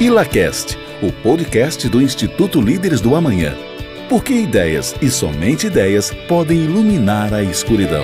ILACAST, 0.00 0.76
o 1.00 1.12
podcast 1.22 1.88
do 1.88 2.02
Instituto 2.02 2.60
Líderes 2.60 3.00
do 3.00 3.14
Amanhã. 3.14 3.54
Porque 4.08 4.32
ideias 4.32 4.92
e 5.00 5.08
somente 5.08 5.68
ideias 5.68 6.10
podem 6.26 6.64
iluminar 6.64 7.32
a 7.32 7.44
escuridão. 7.44 8.02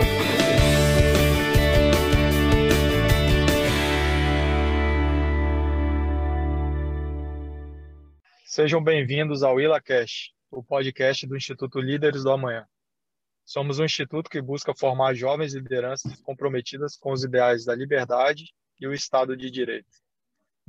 Sejam 8.44 8.80
bem-vindos 8.80 9.42
ao 9.42 9.60
ILACAST, 9.60 10.32
o 10.48 10.62
podcast 10.62 11.26
do 11.26 11.36
Instituto 11.36 11.80
Líderes 11.80 12.22
do 12.22 12.30
Amanhã. 12.30 12.66
Somos 13.44 13.80
um 13.80 13.84
instituto 13.84 14.30
que 14.30 14.40
busca 14.40 14.72
formar 14.72 15.14
jovens 15.14 15.54
lideranças 15.54 16.20
comprometidas 16.22 16.96
com 16.96 17.10
os 17.10 17.24
ideais 17.24 17.64
da 17.64 17.74
liberdade 17.74 18.44
e 18.80 18.86
o 18.86 18.94
Estado 18.94 19.36
de 19.36 19.50
Direito. 19.50 19.99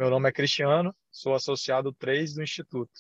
Meu 0.02 0.10
nome 0.10 0.28
é 0.28 0.32
Cristiano, 0.32 0.96
sou 1.12 1.36
associado 1.36 1.94
3 1.94 2.34
do 2.34 2.42
Instituto 2.42 2.92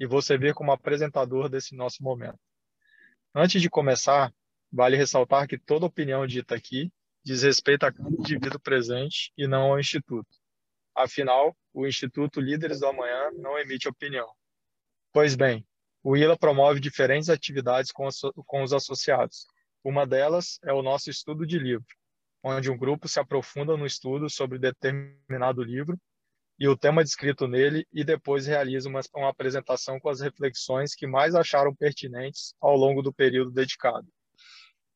e 0.00 0.06
vou 0.06 0.22
servir 0.22 0.54
como 0.54 0.72
apresentador 0.72 1.50
desse 1.50 1.76
nosso 1.76 2.02
momento. 2.02 2.38
Antes 3.34 3.60
de 3.60 3.68
começar, 3.68 4.32
vale 4.72 4.96
ressaltar 4.96 5.46
que 5.46 5.58
toda 5.58 5.84
opinião 5.84 6.26
dita 6.26 6.54
aqui 6.54 6.90
diz 7.22 7.42
respeito 7.42 7.84
a 7.84 7.92
cada 7.92 8.08
indivíduo 8.08 8.58
presente 8.58 9.30
e 9.36 9.46
não 9.46 9.72
ao 9.72 9.78
Instituto. 9.78 10.30
Afinal, 10.94 11.54
o 11.74 11.86
Instituto 11.86 12.40
Líderes 12.40 12.80
do 12.80 12.86
Amanhã 12.86 13.30
não 13.34 13.58
emite 13.58 13.86
opinião. 13.86 14.26
Pois 15.12 15.34
bem, 15.34 15.62
o 16.02 16.16
ILA 16.16 16.38
promove 16.38 16.80
diferentes 16.80 17.28
atividades 17.28 17.92
com, 17.92 18.08
com 18.46 18.62
os 18.62 18.72
associados. 18.72 19.46
Uma 19.84 20.06
delas 20.06 20.58
é 20.64 20.72
o 20.72 20.80
nosso 20.80 21.10
estudo 21.10 21.46
de 21.46 21.58
livro, 21.58 21.94
onde 22.42 22.70
um 22.70 22.78
grupo 22.78 23.06
se 23.08 23.20
aprofunda 23.20 23.76
no 23.76 23.84
estudo 23.84 24.30
sobre 24.30 24.58
determinado 24.58 25.62
livro 25.62 26.00
e 26.58 26.66
o 26.68 26.76
tema 26.76 27.04
descrito 27.04 27.46
nele 27.46 27.86
e 27.92 28.02
depois 28.02 28.46
realiza 28.46 28.88
uma, 28.88 29.00
uma 29.14 29.28
apresentação 29.28 30.00
com 30.00 30.08
as 30.08 30.20
reflexões 30.20 30.94
que 30.94 31.06
mais 31.06 31.34
acharam 31.34 31.74
pertinentes 31.74 32.54
ao 32.60 32.76
longo 32.76 33.02
do 33.02 33.12
período 33.12 33.50
dedicado. 33.50 34.06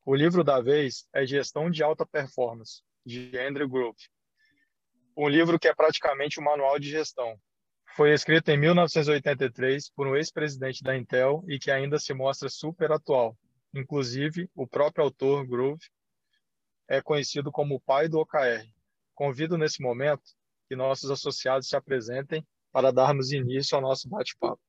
O 0.03 0.15
livro 0.15 0.43
da 0.43 0.59
vez 0.59 1.07
é 1.13 1.25
Gestão 1.25 1.69
de 1.69 1.83
Alta 1.83 2.05
Performance, 2.05 2.81
de 3.05 3.37
Andrew 3.37 3.69
Grove. 3.69 4.09
Um 5.15 5.27
livro 5.27 5.59
que 5.59 5.67
é 5.67 5.75
praticamente 5.75 6.39
um 6.39 6.43
manual 6.43 6.79
de 6.79 6.89
gestão. 6.89 7.39
Foi 7.95 8.11
escrito 8.11 8.49
em 8.49 8.57
1983 8.57 9.91
por 9.91 10.07
um 10.07 10.15
ex-presidente 10.15 10.81
da 10.81 10.97
Intel 10.97 11.43
e 11.47 11.59
que 11.59 11.69
ainda 11.69 11.99
se 11.99 12.13
mostra 12.13 12.49
super 12.49 12.91
atual. 12.91 13.37
Inclusive, 13.73 14.49
o 14.55 14.65
próprio 14.65 15.03
autor, 15.03 15.45
Grove, 15.45 15.85
é 16.87 17.01
conhecido 17.01 17.51
como 17.51 17.75
o 17.75 17.79
pai 17.79 18.07
do 18.07 18.19
OKR. 18.19 18.65
Convido 19.13 19.57
nesse 19.57 19.81
momento 19.81 20.23
que 20.71 20.75
nossos 20.77 21.11
associados 21.11 21.67
se 21.67 21.75
apresentem 21.75 22.47
para 22.71 22.91
darmos 22.91 23.33
início 23.33 23.75
ao 23.75 23.81
nosso 23.81 24.07
bate-papo. 24.07 24.61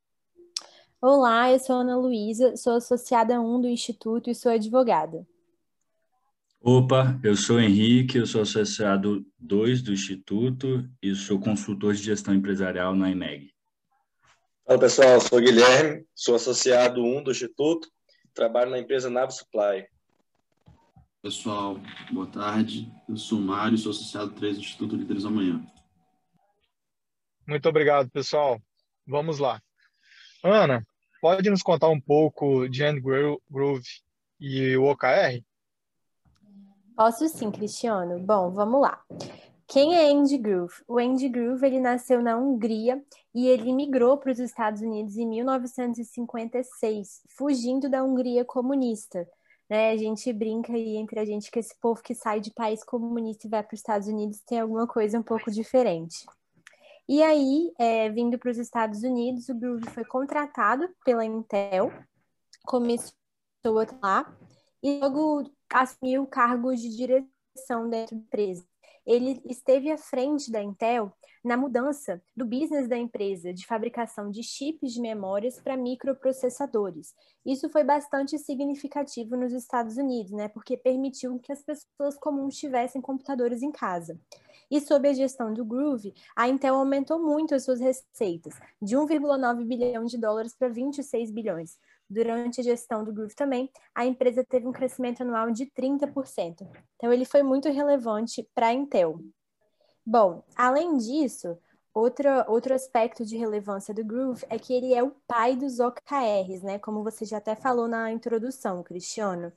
Olá, 1.00 1.52
eu 1.52 1.60
sou 1.60 1.76
Ana 1.76 1.96
Luísa, 1.96 2.56
sou 2.56 2.74
associada 2.74 3.40
1 3.40 3.60
do 3.60 3.68
Instituto 3.68 4.28
e 4.28 4.34
sou 4.34 4.50
advogada. 4.50 5.24
Opa, 6.60 7.20
eu 7.22 7.36
sou 7.36 7.60
Henrique, 7.60 8.18
eu 8.18 8.26
sou 8.26 8.42
associado 8.42 9.24
2 9.38 9.80
do 9.80 9.92
Instituto 9.92 10.84
e 11.00 11.14
sou 11.14 11.38
consultor 11.38 11.94
de 11.94 12.02
gestão 12.02 12.34
empresarial 12.34 12.96
na 12.96 13.08
IMEG. 13.08 13.54
Fala 14.66 14.80
pessoal, 14.80 15.10
eu 15.10 15.20
sou 15.20 15.38
Guilherme, 15.38 16.04
sou 16.16 16.34
associado 16.34 17.00
1 17.00 17.22
do 17.22 17.30
Instituto, 17.30 17.88
trabalho 18.34 18.72
na 18.72 18.78
empresa 18.80 19.08
Nave 19.08 19.34
Supply. 19.34 19.86
Pessoal, 21.22 21.76
boa 22.10 22.26
tarde, 22.26 22.92
eu 23.08 23.16
sou 23.16 23.38
Mário, 23.38 23.78
sou 23.78 23.90
associado 23.90 24.32
3 24.32 24.56
do 24.56 24.62
Instituto 24.62 24.96
Líderes 24.96 25.24
Amanhã. 25.24 25.64
Muito 27.46 27.68
obrigado, 27.68 28.10
pessoal. 28.10 28.60
Vamos 29.06 29.38
lá. 29.38 29.60
Ana, 30.44 30.86
pode 31.20 31.48
nos 31.50 31.62
contar 31.62 31.88
um 31.88 32.00
pouco 32.00 32.68
de 32.68 32.84
Andy 32.84 33.00
Groove 33.00 33.84
e 34.40 34.76
o 34.76 34.84
OKR? 34.84 35.42
Posso 36.96 37.28
sim, 37.28 37.50
Cristiano. 37.50 38.18
Bom, 38.20 38.50
vamos 38.50 38.80
lá. 38.80 39.02
Quem 39.66 39.94
é 39.94 40.10
Andy 40.10 40.36
Groove? 40.36 40.74
O 40.86 40.98
Andy 40.98 41.28
Groove 41.28 41.66
ele 41.66 41.80
nasceu 41.80 42.20
na 42.22 42.36
Hungria 42.36 43.02
e 43.34 43.48
ele 43.48 43.72
migrou 43.72 44.18
para 44.18 44.30
os 44.30 44.38
Estados 44.38 44.82
Unidos 44.82 45.16
em 45.16 45.26
1956, 45.26 47.22
fugindo 47.30 47.88
da 47.88 48.04
Hungria 48.04 48.44
comunista. 48.44 49.26
Né? 49.70 49.90
A 49.90 49.96
gente 49.96 50.30
brinca 50.32 50.74
aí 50.74 50.96
entre 50.96 51.18
a 51.18 51.24
gente 51.24 51.50
que 51.50 51.58
esse 51.58 51.74
povo 51.80 52.02
que 52.02 52.14
sai 52.14 52.40
de 52.40 52.52
país 52.52 52.84
comunista 52.84 53.46
e 53.46 53.50
vai 53.50 53.62
para 53.62 53.72
os 53.74 53.80
Estados 53.80 54.06
Unidos 54.08 54.42
tem 54.46 54.60
alguma 54.60 54.86
coisa 54.86 55.18
um 55.18 55.22
pouco 55.22 55.50
diferente. 55.50 56.26
E 57.08 57.22
aí, 57.22 57.72
é, 57.78 58.08
vindo 58.10 58.38
para 58.38 58.50
os 58.50 58.58
Estados 58.58 59.02
Unidos, 59.02 59.48
o 59.48 59.54
Groove 59.54 59.90
foi 59.90 60.04
contratado 60.04 60.88
pela 61.04 61.24
Intel, 61.24 61.92
começou 62.64 63.14
lá 64.00 64.34
e 64.82 64.98
logo 64.98 65.50
assumiu 65.72 66.26
cargos 66.26 66.80
de 66.80 66.96
direção 66.96 67.88
dentro 67.88 68.16
da 68.16 68.22
empresa. 68.22 68.64
Ele 69.04 69.40
esteve 69.46 69.90
à 69.90 69.98
frente 69.98 70.50
da 70.50 70.62
Intel 70.62 71.12
na 71.44 71.56
mudança 71.56 72.22
do 72.36 72.44
business 72.44 72.88
da 72.88 72.96
empresa 72.96 73.52
de 73.52 73.66
fabricação 73.66 74.30
de 74.30 74.42
chips 74.44 74.92
de 74.92 75.00
memórias 75.00 75.60
para 75.60 75.76
microprocessadores. 75.76 77.14
Isso 77.44 77.68
foi 77.68 77.82
bastante 77.82 78.38
significativo 78.38 79.36
nos 79.36 79.52
Estados 79.52 79.96
Unidos, 79.96 80.30
né, 80.30 80.48
porque 80.48 80.76
permitiu 80.76 81.38
que 81.40 81.52
as 81.52 81.62
pessoas 81.62 82.16
comuns 82.16 82.56
tivessem 82.56 83.02
computadores 83.02 83.60
em 83.60 83.72
casa. 83.72 84.18
E 84.72 84.80
sob 84.80 85.06
a 85.06 85.12
gestão 85.12 85.52
do 85.52 85.66
Groove, 85.66 86.14
a 86.34 86.48
Intel 86.48 86.76
aumentou 86.76 87.18
muito 87.18 87.54
as 87.54 87.62
suas 87.62 87.78
receitas, 87.78 88.54
de 88.80 88.96
1,9 88.96 89.66
bilhão 89.66 90.06
de 90.06 90.16
dólares 90.16 90.54
para 90.54 90.70
26 90.70 91.30
bilhões. 91.30 91.76
Durante 92.08 92.62
a 92.62 92.64
gestão 92.64 93.04
do 93.04 93.12
Groove 93.12 93.34
também, 93.34 93.70
a 93.94 94.06
empresa 94.06 94.42
teve 94.42 94.66
um 94.66 94.72
crescimento 94.72 95.20
anual 95.20 95.50
de 95.50 95.66
30%. 95.66 96.66
Então, 96.96 97.12
ele 97.12 97.26
foi 97.26 97.42
muito 97.42 97.68
relevante 97.68 98.48
para 98.54 98.68
a 98.68 98.72
Intel. 98.72 99.20
Bom, 100.06 100.42
além 100.56 100.96
disso, 100.96 101.58
outro, 101.92 102.30
outro 102.48 102.72
aspecto 102.72 103.26
de 103.26 103.36
relevância 103.36 103.92
do 103.92 104.02
Groove 104.02 104.46
é 104.48 104.58
que 104.58 104.72
ele 104.72 104.94
é 104.94 105.02
o 105.02 105.14
pai 105.26 105.54
dos 105.54 105.80
OKRs, 105.80 106.62
né? 106.62 106.78
Como 106.78 107.04
você 107.04 107.26
já 107.26 107.36
até 107.36 107.54
falou 107.54 107.86
na 107.86 108.10
introdução, 108.10 108.82
Cristiano. 108.82 109.52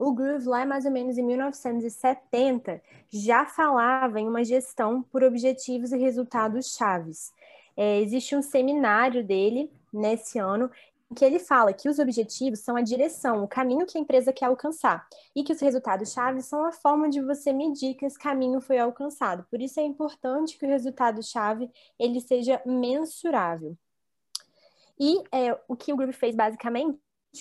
O 0.00 0.12
Groove, 0.12 0.48
lá 0.48 0.64
mais 0.64 0.86
ou 0.86 0.90
menos 0.90 1.18
em 1.18 1.22
1970, 1.22 2.80
já 3.10 3.44
falava 3.44 4.18
em 4.18 4.26
uma 4.26 4.42
gestão 4.42 5.02
por 5.02 5.22
objetivos 5.22 5.92
e 5.92 5.98
resultados 5.98 6.74
chaves. 6.74 7.34
É, 7.76 8.00
existe 8.00 8.34
um 8.34 8.40
seminário 8.40 9.22
dele 9.22 9.70
nesse 9.92 10.38
ano 10.38 10.70
que 11.14 11.22
ele 11.22 11.38
fala 11.38 11.74
que 11.74 11.86
os 11.86 11.98
objetivos 11.98 12.60
são 12.60 12.76
a 12.76 12.80
direção, 12.80 13.44
o 13.44 13.48
caminho 13.48 13.84
que 13.84 13.98
a 13.98 14.00
empresa 14.00 14.32
quer 14.32 14.46
alcançar, 14.46 15.06
e 15.36 15.44
que 15.44 15.52
os 15.52 15.60
resultados 15.60 16.12
chaves 16.12 16.46
são 16.46 16.64
a 16.64 16.72
forma 16.72 17.10
de 17.10 17.20
você 17.20 17.52
medir 17.52 17.94
que 17.94 18.06
esse 18.06 18.18
caminho 18.18 18.58
foi 18.58 18.78
alcançado. 18.78 19.44
Por 19.50 19.60
isso 19.60 19.80
é 19.80 19.82
importante 19.82 20.56
que 20.56 20.64
o 20.64 20.68
resultado 20.68 21.22
chave 21.22 21.70
ele 21.98 22.22
seja 22.22 22.62
mensurável. 22.64 23.76
E 24.98 25.22
é, 25.30 25.60
o 25.68 25.76
que 25.76 25.92
o 25.92 25.96
Groove 25.96 26.14
fez 26.14 26.34
basicamente 26.34 26.98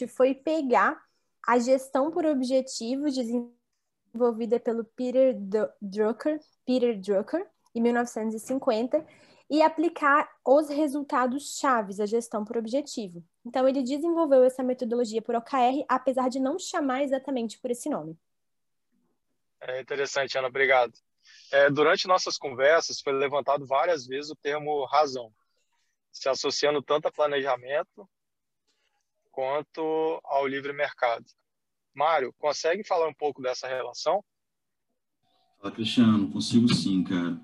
foi 0.10 0.34
pegar 0.36 1.09
a 1.46 1.58
gestão 1.60 2.12
por 2.12 2.26
objetivos 2.26 3.16
desenvolvida 3.16 4.60
pelo 4.60 4.84
Peter 4.84 5.36
Drucker, 5.82 6.40
Peter 6.66 7.00
Drucker, 7.00 7.48
em 7.74 7.82
1950, 7.82 9.06
e 9.50 9.62
aplicar 9.62 10.30
os 10.46 10.70
resultados 10.70 11.58
chaves 11.58 12.00
à 12.00 12.06
gestão 12.06 12.46
por 12.46 12.58
objetivo. 12.58 13.24
Então, 13.44 13.68
ele 13.68 13.82
desenvolveu 13.82 14.44
essa 14.44 14.62
metodologia 14.62 15.22
por 15.22 15.36
OKR, 15.36 15.84
apesar 15.88 16.30
de 16.30 16.40
não 16.40 16.60
chamar 16.60 17.04
exatamente 17.04 17.60
por 17.60 17.72
esse 17.72 17.90
nome. 17.90 18.16
É 19.60 19.82
interessante, 19.82 20.38
Ana, 20.38 20.48
obrigado. 20.48 20.94
É, 21.52 21.70
durante 21.70 22.08
nossas 22.08 22.38
conversas, 22.38 23.02
foi 23.02 23.14
levantado 23.14 23.66
várias 23.66 24.06
vezes 24.06 24.30
o 24.30 24.36
termo 24.36 24.86
razão, 24.86 25.34
se 26.12 26.30
associando 26.30 26.82
tanto 26.82 27.08
a 27.08 27.12
planejamento 27.12 28.08
quanto 29.32 30.20
ao 30.24 30.48
livre 30.48 30.74
mercado. 30.74 31.26
Mário, 31.94 32.34
consegue 32.38 32.84
falar 32.84 33.08
um 33.08 33.14
pouco 33.14 33.42
dessa 33.42 33.68
relação? 33.68 34.24
Fala, 35.62 35.74
Cristiano, 35.74 36.32
consigo 36.32 36.74
sim, 36.74 37.04
cara. 37.04 37.40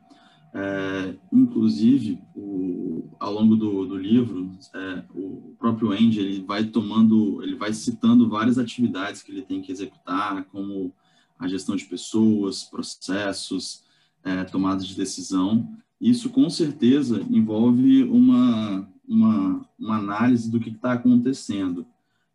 É, 0.53 1.15
inclusive, 1.33 2.21
o, 2.33 3.09
ao 3.19 3.33
longo 3.33 3.57
do, 3.57 3.85
do 3.85 3.97
livro, 3.97 4.57
é, 4.73 5.03
o 5.13 5.53
próprio 5.59 5.91
Andy 5.91 6.19
ele 6.19 6.41
vai 6.41 6.63
tomando, 6.63 7.43
ele 7.43 7.55
vai 7.55 7.73
citando 7.73 8.29
várias 8.29 8.57
atividades 8.57 9.21
que 9.21 9.31
ele 9.31 9.41
tem 9.41 9.61
que 9.61 9.71
executar, 9.71 10.45
como 10.45 10.93
a 11.38 11.47
gestão 11.47 11.75
de 11.75 11.83
pessoas, 11.83 12.63
processos, 12.63 13.83
é, 14.23 14.45
tomadas 14.45 14.88
de 14.88 14.95
decisão. 14.95 15.67
Isso 15.99 16.29
com 16.29 16.49
certeza 16.49 17.25
envolve 17.29 18.03
uma, 18.03 18.89
uma, 19.05 19.64
uma 19.77 19.98
análise 19.98 20.50
do 20.50 20.60
que 20.60 20.69
está 20.69 20.94
acontecendo. 20.94 21.86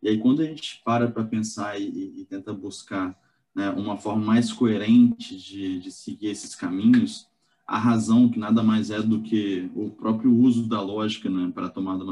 E 0.01 0.09
aí, 0.09 0.17
quando 0.17 0.41
a 0.41 0.45
gente 0.45 0.81
para 0.83 1.07
para 1.09 1.23
pensar 1.23 1.79
e, 1.79 2.21
e, 2.21 2.25
tenta 2.25 2.53
buscar 2.53 3.15
né, 3.53 3.69
uma 3.71 3.97
forma 3.97 4.25
mais 4.25 4.51
coerente 4.51 5.37
de, 5.37 5.79
de 5.79 5.91
seguir 5.91 6.27
esses 6.27 6.55
caminhos, 6.55 7.27
a 7.67 7.77
razão, 7.77 8.29
que 8.29 8.39
nada 8.39 8.63
mais 8.63 8.89
é 8.89 9.01
do 9.01 9.21
que 9.21 9.69
o 9.75 9.89
próprio 9.89 10.35
uso 10.35 10.67
da 10.67 10.81
lógica 10.81 11.29
né, 11.29 11.51
para 11.53 11.69
tomada 11.69 12.03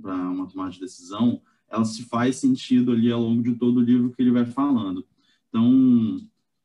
para 0.00 0.14
uma 0.14 0.46
tomada 0.46 0.70
de 0.70 0.80
decisão, 0.80 1.40
ela 1.70 1.84
se 1.84 2.04
faz 2.04 2.36
sentido 2.36 2.92
ali 2.92 3.10
ao 3.10 3.20
longo 3.20 3.42
de 3.42 3.54
todo 3.54 3.78
o 3.78 3.82
livro 3.82 4.10
que 4.10 4.22
ele 4.22 4.30
vai 4.30 4.44
falando. 4.44 5.04
Então, 5.48 6.20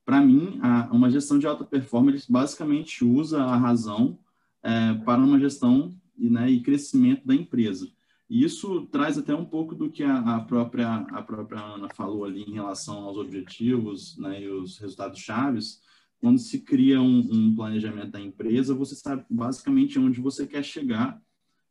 para 0.06 0.22
mim, 0.22 0.60
a, 0.62 0.90
uma 0.92 1.10
gestão 1.10 1.40
de 1.40 1.48
alta 1.48 1.64
performance 1.64 2.32
basicamente 2.32 3.04
usa 3.04 3.44
a 3.44 3.56
razão 3.56 4.18
é, 4.62 4.94
para 5.06 5.22
uma 5.22 5.40
gestão 5.40 5.94
e, 6.18 6.30
né, 6.30 6.50
e 6.50 6.62
crescimento 6.62 7.26
da 7.26 7.36
empresa. 7.36 7.90
E 8.34 8.44
isso 8.44 8.88
traz 8.88 9.16
até 9.16 9.36
um 9.36 9.46
pouco 9.46 9.76
do 9.76 9.92
que 9.92 10.02
a, 10.02 10.18
a, 10.18 10.42
própria, 10.42 10.92
a 10.92 11.22
própria 11.22 11.62
Ana 11.62 11.88
falou 11.94 12.26
ali 12.26 12.42
em 12.42 12.54
relação 12.54 13.04
aos 13.04 13.16
objetivos 13.16 14.18
né, 14.18 14.42
e 14.42 14.48
os 14.48 14.80
resultados 14.80 15.20
chaves. 15.20 15.80
Quando 16.20 16.40
se 16.40 16.62
cria 16.62 17.00
um, 17.00 17.20
um, 17.20 17.56
planejamento 17.56 18.10
da 18.10 18.20
empresa, 18.20 18.74
você 18.74 18.96
sabe 18.96 19.24
basicamente 19.30 20.00
onde 20.00 20.20
você 20.20 20.48
quer 20.48 20.64
chegar, 20.64 21.22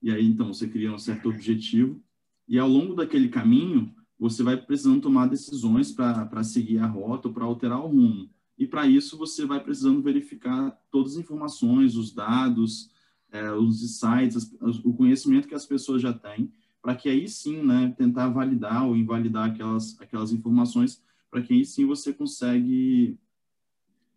e 0.00 0.12
aí 0.12 0.24
então 0.24 0.54
você 0.54 0.68
cria 0.68 0.92
um 0.92 0.98
certo 0.98 1.30
objetivo, 1.30 2.00
e 2.46 2.60
ao 2.60 2.68
longo 2.68 2.94
daquele 2.94 3.28
caminho, 3.28 3.92
você 4.16 4.44
vai 4.44 4.56
precisando 4.56 5.00
tomar 5.00 5.26
decisões 5.26 5.90
para 5.90 6.44
seguir 6.44 6.78
a 6.78 6.86
rota 6.86 7.26
ou 7.26 7.34
para 7.34 7.44
alterar 7.44 7.80
o 7.80 7.88
rumo. 7.88 8.30
E 8.56 8.68
para 8.68 8.86
isso, 8.86 9.18
você 9.18 9.44
vai 9.44 9.58
precisando 9.58 10.00
verificar 10.00 10.70
todas 10.92 11.14
as 11.14 11.18
informações, 11.18 11.96
os 11.96 12.14
dados, 12.14 12.88
é, 13.32 13.50
os 13.50 13.82
insights, 13.82 14.54
o 14.84 14.92
conhecimento 14.92 15.48
que 15.48 15.54
as 15.54 15.66
pessoas 15.66 16.02
já 16.02 16.12
têm, 16.12 16.52
para 16.82 16.94
que 16.94 17.08
aí 17.08 17.26
sim, 17.28 17.62
né, 17.62 17.94
tentar 17.96 18.28
validar 18.28 18.86
ou 18.86 18.94
invalidar 18.94 19.50
aquelas, 19.50 19.98
aquelas 20.00 20.32
informações, 20.32 21.02
para 21.30 21.42
que 21.42 21.54
aí 21.54 21.64
sim 21.64 21.86
você 21.86 22.12
consegue 22.12 23.18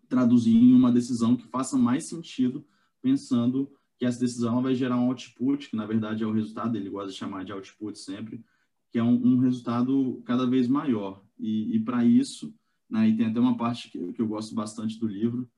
traduzir 0.09 0.55
em 0.55 0.73
uma 0.73 0.91
decisão 0.91 1.35
que 1.35 1.47
faça 1.47 1.77
mais 1.77 2.03
sentido, 2.03 2.65
pensando 3.01 3.71
que 3.97 4.05
essa 4.05 4.19
decisão 4.19 4.61
vai 4.61 4.75
gerar 4.75 4.97
um 4.97 5.07
output, 5.07 5.69
que 5.69 5.75
na 5.75 5.85
verdade 5.85 6.23
é 6.23 6.27
o 6.27 6.33
resultado, 6.33 6.75
ele 6.75 6.89
gosta 6.89 7.11
de 7.11 7.17
chamar 7.17 7.45
de 7.45 7.53
output 7.53 7.97
sempre, 7.97 8.43
que 8.91 8.99
é 8.99 9.03
um, 9.03 9.13
um 9.13 9.37
resultado 9.37 10.21
cada 10.25 10.45
vez 10.45 10.67
maior. 10.67 11.23
E, 11.39 11.75
e 11.75 11.79
para 11.79 12.03
isso, 12.03 12.53
né, 12.89 13.07
e 13.07 13.15
tem 13.15 13.27
até 13.27 13.39
uma 13.39 13.55
parte 13.55 13.89
que, 13.89 14.13
que 14.13 14.21
eu 14.21 14.27
gosto 14.27 14.53
bastante 14.53 14.99
do 14.99 15.07
livro, 15.07 15.49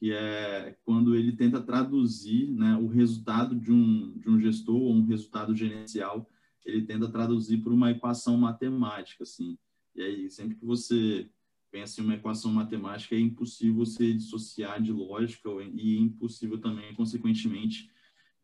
que 0.00 0.12
é 0.12 0.74
quando 0.82 1.14
ele 1.14 1.32
tenta 1.32 1.60
traduzir 1.60 2.50
né, 2.50 2.74
o 2.74 2.86
resultado 2.86 3.54
de 3.54 3.70
um, 3.70 4.16
de 4.16 4.30
um 4.30 4.40
gestor 4.40 4.80
ou 4.80 4.94
um 4.94 5.04
resultado 5.04 5.54
gerencial, 5.54 6.26
ele 6.64 6.86
tenta 6.86 7.06
traduzir 7.06 7.58
por 7.58 7.70
uma 7.70 7.90
equação 7.90 8.38
matemática, 8.38 9.24
assim. 9.24 9.58
E 9.94 10.00
aí, 10.00 10.30
sempre 10.30 10.56
que 10.56 10.64
você 10.64 11.28
pensa 11.70 12.00
em 12.00 12.04
uma 12.04 12.14
equação 12.14 12.50
matemática, 12.50 13.14
é 13.14 13.20
impossível 13.20 13.74
você 13.74 14.14
dissociar 14.14 14.80
de 14.82 14.90
lógica 14.90 15.50
e 15.74 15.98
é 15.98 16.00
impossível 16.00 16.58
também, 16.58 16.94
consequentemente, 16.94 17.90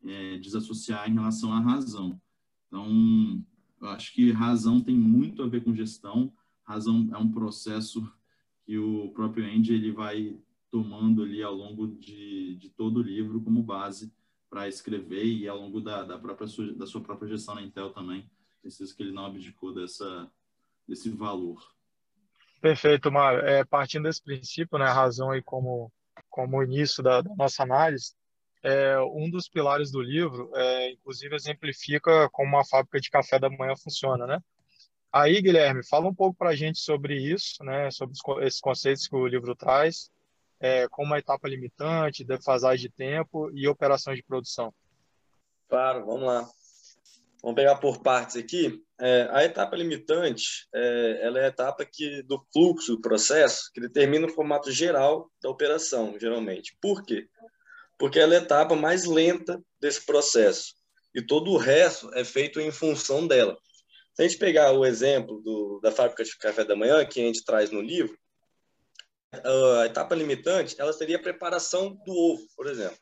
é, 0.05 0.37
desassociar 0.37 1.09
em 1.09 1.15
relação 1.15 1.51
à 1.51 1.59
razão. 1.59 2.21
Então, 2.67 3.43
eu 3.81 3.87
acho 3.89 4.13
que 4.13 4.31
razão 4.31 4.79
tem 4.79 4.95
muito 4.95 5.41
a 5.41 5.47
ver 5.47 5.63
com 5.63 5.73
gestão. 5.73 6.31
Razão 6.63 7.09
é 7.11 7.17
um 7.17 7.31
processo 7.31 8.07
que 8.63 8.77
o 8.77 9.09
próprio 9.09 9.43
Andy 9.43 9.73
ele 9.73 9.91
vai 9.91 10.37
tomando 10.71 11.23
ali 11.23 11.41
ao 11.41 11.53
longo 11.53 11.87
de, 11.87 12.55
de 12.55 12.69
todo 12.69 12.97
o 12.97 13.03
livro 13.03 13.41
como 13.41 13.63
base 13.63 14.13
para 14.49 14.67
escrever 14.67 15.25
e 15.25 15.47
ao 15.47 15.57
longo 15.57 15.81
da, 15.81 16.03
da, 16.03 16.17
própria 16.17 16.47
sua, 16.47 16.73
da 16.73 16.85
sua 16.85 17.01
própria 17.01 17.29
gestão 17.29 17.55
na 17.55 17.61
Intel 17.61 17.91
também. 17.91 18.29
Preciso 18.61 18.95
que 18.95 19.03
ele 19.03 19.11
não 19.11 19.25
abdicou 19.25 19.73
dessa, 19.73 20.31
desse 20.87 21.09
valor. 21.09 21.61
Perfeito, 22.61 23.11
Mário. 23.11 23.41
É, 23.41 23.63
partindo 23.63 24.03
desse 24.03 24.21
princípio, 24.21 24.77
né, 24.77 24.85
a 24.85 24.93
razão 24.93 25.31
aí 25.31 25.41
como, 25.41 25.91
como 26.29 26.63
início 26.63 27.03
da, 27.03 27.21
da 27.21 27.35
nossa 27.35 27.63
análise, 27.63 28.15
é, 28.63 28.99
um 28.99 29.29
dos 29.29 29.47
pilares 29.47 29.91
do 29.91 30.01
livro, 30.01 30.51
é, 30.55 30.91
inclusive, 30.91 31.35
exemplifica 31.35 32.29
como 32.31 32.55
uma 32.55 32.65
fábrica 32.65 32.99
de 32.99 33.09
café 33.09 33.39
da 33.39 33.49
manhã 33.49 33.75
funciona, 33.75 34.25
né? 34.25 34.39
Aí, 35.11 35.41
Guilherme, 35.41 35.85
fala 35.85 36.07
um 36.07 36.13
pouco 36.13 36.35
para 36.37 36.49
a 36.49 36.55
gente 36.55 36.79
sobre 36.79 37.15
isso, 37.15 37.63
né, 37.63 37.89
sobre 37.91 38.15
esses 38.45 38.59
conceitos 38.59 39.07
que 39.07 39.15
o 39.15 39.27
livro 39.27 39.55
traz, 39.55 40.11
é, 40.59 40.87
como 40.89 41.13
a 41.13 41.19
etapa 41.19 41.47
limitante, 41.47 42.23
defasagem 42.23 42.89
de 42.89 42.95
tempo 42.95 43.49
e 43.53 43.67
operações 43.67 44.17
de 44.17 44.23
produção. 44.23 44.73
Claro, 45.69 46.05
vamos 46.05 46.23
lá. 46.23 46.49
Vamos 47.41 47.55
pegar 47.55 47.75
por 47.75 48.01
partes 48.01 48.35
aqui. 48.35 48.83
É, 48.99 49.27
a 49.31 49.43
etapa 49.43 49.75
limitante, 49.75 50.67
é, 50.73 51.19
ela 51.21 51.39
é 51.39 51.45
a 51.45 51.49
etapa 51.49 51.85
que, 51.85 52.23
do 52.23 52.43
fluxo 52.51 52.95
do 52.95 53.01
processo 53.01 53.71
que 53.73 53.79
determina 53.79 54.25
o 54.25 54.31
formato 54.31 54.71
geral 54.71 55.29
da 55.41 55.49
operação, 55.49 56.17
geralmente. 56.19 56.75
Por 56.81 57.05
quê? 57.05 57.27
Porque 57.97 58.19
ela 58.19 58.33
é 58.33 58.39
a 58.39 58.41
etapa 58.41 58.75
mais 58.75 59.05
lenta 59.05 59.61
desse 59.79 60.05
processo 60.05 60.73
e 61.13 61.21
todo 61.21 61.51
o 61.51 61.57
resto 61.57 62.13
é 62.15 62.23
feito 62.23 62.59
em 62.59 62.71
função 62.71 63.27
dela. 63.27 63.57
Se 64.13 64.23
a 64.23 64.27
gente 64.27 64.39
pegar 64.39 64.71
o 64.71 64.85
exemplo 64.85 65.41
do, 65.41 65.79
da 65.81 65.91
fábrica 65.91 66.23
de 66.23 66.35
café 66.37 66.63
da 66.63 66.75
manhã, 66.75 67.05
que 67.05 67.19
a 67.19 67.23
gente 67.23 67.43
traz 67.43 67.69
no 67.69 67.81
livro, 67.81 68.17
a 69.31 69.85
etapa 69.85 70.15
limitante, 70.15 70.75
ela 70.79 70.93
seria 70.93 71.17
a 71.17 71.21
preparação 71.21 71.95
do 72.05 72.11
ovo, 72.11 72.47
por 72.55 72.67
exemplo. 72.67 72.97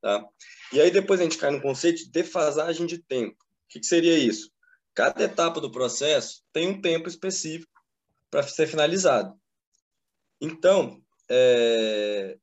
Tá? 0.00 0.24
E 0.72 0.80
aí 0.80 0.90
depois 0.90 1.20
a 1.20 1.22
gente 1.22 1.38
cai 1.38 1.50
no 1.50 1.62
conceito 1.62 1.98
de 2.04 2.10
defasagem 2.10 2.86
de 2.86 2.98
tempo. 2.98 3.36
O 3.36 3.68
que, 3.68 3.80
que 3.80 3.86
seria 3.86 4.18
isso? 4.18 4.50
Cada 4.94 5.24
etapa 5.24 5.60
do 5.60 5.70
processo 5.70 6.42
tem 6.52 6.68
um 6.68 6.80
tempo 6.80 7.08
específico 7.08 7.72
para 8.30 8.42
ser 8.42 8.66
finalizado. 8.66 9.34
Então, 10.40 11.00
é, 11.28 12.38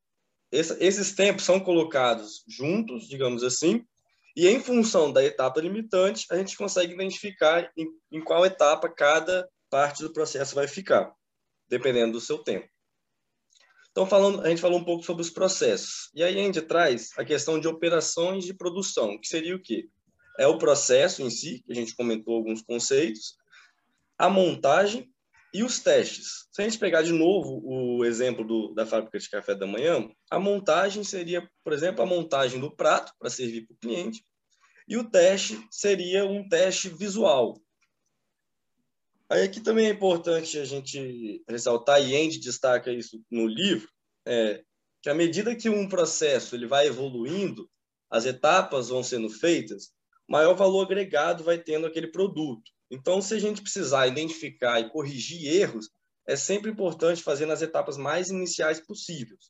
esse, 0.52 0.78
esses 0.84 1.14
tempos 1.14 1.44
são 1.44 1.60
colocados 1.60 2.44
juntos, 2.48 3.08
digamos 3.08 3.44
assim, 3.44 3.86
e 4.36 4.48
em 4.48 4.60
função 4.60 5.12
da 5.12 5.24
etapa 5.24 5.62
limitante, 5.62 6.26
a 6.32 6.38
gente 6.38 6.58
consegue 6.58 6.94
identificar 6.94 7.72
em, 7.78 7.88
em 8.12 8.22
qual 8.22 8.46
etapa 8.46 8.90
cada 8.90 9.48
parte 9.70 10.02
do 10.02 10.12
processo 10.12 10.56
vai 10.56 10.68
ficar, 10.68 11.14
dependendo 11.68 12.14
do 12.14 12.22
seu 12.22 12.40
tempo. 12.40 12.68
Então, 13.94 14.06
falando, 14.06 14.42
a 14.42 14.50
gente 14.50 14.60
falou 14.60 14.80
um 14.80 14.84
pouco 14.84 15.06
sobre 15.06 15.22
os 15.22 15.30
processos. 15.30 16.10
E 16.14 16.22
aí 16.22 16.38
a 16.38 16.44
gente 16.44 16.62
traz 16.62 17.12
a 17.18 17.24
questão 17.24 17.58
de 17.58 17.68
operações 17.68 18.44
de 18.44 18.54
produção, 18.54 19.18
que 19.18 19.28
seria 19.28 19.56
o 19.56 19.62
quê? 19.62 19.88
é 20.38 20.48
o 20.48 20.58
processo 20.58 21.22
em 21.22 21.30
si, 21.30 21.62
que 21.66 21.72
a 21.72 21.76
gente 21.76 21.96
comentou 21.96 22.36
alguns 22.36 22.62
conceitos, 22.62 23.36
a 24.18 24.30
montagem 24.30 25.10
e 25.54 25.64
os 25.64 25.80
testes. 25.80 26.48
Se 26.52 26.62
a 26.62 26.66
gente 26.66 26.80
pegar 26.80 27.04
de 27.04 27.12
novo 27.12 27.62
o 27.64 28.04
exemplo 28.04 28.44
do, 28.44 28.74
da 28.74 28.86
fábrica 28.86 29.20
de 29.20 29.30
café 29.30 29.54
da 29.54 29.68
manhã, 29.68 30.10
a 30.30 30.40
montagem 30.40 31.04
seria, 31.04 31.48
por 31.64 31.74
exemplo, 31.74 32.02
a 32.02 32.06
montagem 32.06 32.60
do 32.60 32.76
prato 32.76 33.14
para 33.20 33.30
servir 33.30 33.68
para 33.68 33.76
o 33.76 33.78
cliente, 33.78 34.26
e 34.88 34.98
o 34.98 35.10
teste 35.10 35.60
seria 35.72 36.26
um 36.26 36.48
teste 36.48 36.90
visual. 36.90 37.62
Aí 39.34 39.42
aqui 39.42 39.60
também 39.60 39.88
é 39.88 39.90
importante 39.90 40.60
a 40.60 40.64
gente 40.64 41.44
ressaltar, 41.50 42.00
e 42.00 42.16
Andy 42.16 42.40
destaca 42.40 42.92
isso 42.92 43.20
no 43.32 43.48
livro, 43.48 43.90
é, 44.28 44.64
que 45.02 45.10
à 45.10 45.14
medida 45.16 45.56
que 45.56 45.68
um 45.68 45.90
processo 45.90 46.56
ele 46.56 46.68
vai 46.68 46.86
evoluindo, 46.86 47.68
as 48.12 48.28
etapas 48.28 48.90
vão 48.90 49.02
sendo 49.02 49.32
feitas, 49.32 49.90
maior 50.30 50.54
valor 50.54 50.84
agregado 50.86 51.44
vai 51.44 51.58
tendo 51.58 51.88
aquele 51.88 52.12
produto. 52.12 52.62
Então, 52.92 53.24
se 53.24 53.34
a 53.34 53.40
gente 53.40 53.64
precisar 53.64 54.06
identificar 54.06 54.80
e 54.80 54.92
corrigir 54.92 55.52
erros, 55.52 55.90
é 56.28 56.36
sempre 56.36 56.70
importante 56.70 57.24
fazer 57.24 57.48
nas 57.48 57.64
etapas 57.64 57.98
mais 57.98 58.30
iniciais 58.30 58.80
possíveis. 58.80 59.50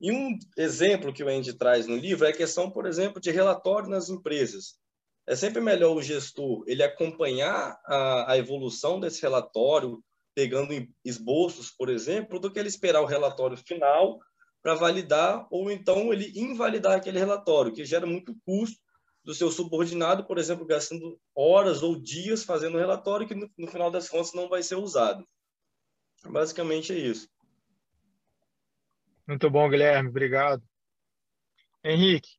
E 0.00 0.10
um 0.10 0.38
exemplo 0.56 1.12
que 1.12 1.22
o 1.22 1.28
Andy 1.28 1.52
traz 1.52 1.86
no 1.86 1.96
livro 1.96 2.24
é 2.24 2.30
a 2.30 2.34
questão, 2.34 2.70
por 2.70 2.86
exemplo, 2.86 3.20
de 3.20 3.30
relatório 3.30 3.90
nas 3.90 4.08
empresas. 4.08 4.80
É 5.26 5.36
sempre 5.36 5.60
melhor 5.60 5.96
o 5.96 6.02
gestor 6.02 6.64
ele 6.66 6.82
acompanhar 6.82 7.80
a, 7.84 8.32
a 8.32 8.38
evolução 8.38 8.98
desse 8.98 9.22
relatório, 9.22 10.02
pegando 10.34 10.72
esboços, 11.04 11.70
por 11.70 11.88
exemplo, 11.88 12.40
do 12.40 12.50
que 12.50 12.58
ele 12.58 12.68
esperar 12.68 13.02
o 13.02 13.06
relatório 13.06 13.56
final 13.56 14.18
para 14.62 14.74
validar 14.74 15.46
ou 15.50 15.70
então 15.70 16.12
ele 16.12 16.32
invalidar 16.34 16.96
aquele 16.96 17.18
relatório, 17.18 17.72
que 17.72 17.84
gera 17.84 18.06
muito 18.06 18.36
custo 18.44 18.80
do 19.24 19.34
seu 19.34 19.50
subordinado, 19.50 20.24
por 20.24 20.38
exemplo, 20.38 20.66
gastando 20.66 21.20
horas 21.34 21.82
ou 21.82 22.00
dias 22.00 22.44
fazendo 22.44 22.76
um 22.76 22.80
relatório 22.80 23.26
que 23.26 23.34
no, 23.34 23.48
no 23.56 23.68
final 23.68 23.90
das 23.90 24.08
contas 24.08 24.32
não 24.32 24.48
vai 24.48 24.62
ser 24.62 24.76
usado. 24.76 25.26
Basicamente 26.24 26.92
é 26.92 26.98
isso. 26.98 27.28
Muito 29.26 29.48
bom, 29.48 29.68
Guilherme, 29.68 30.08
obrigado. 30.08 30.62
Henrique, 31.84 32.30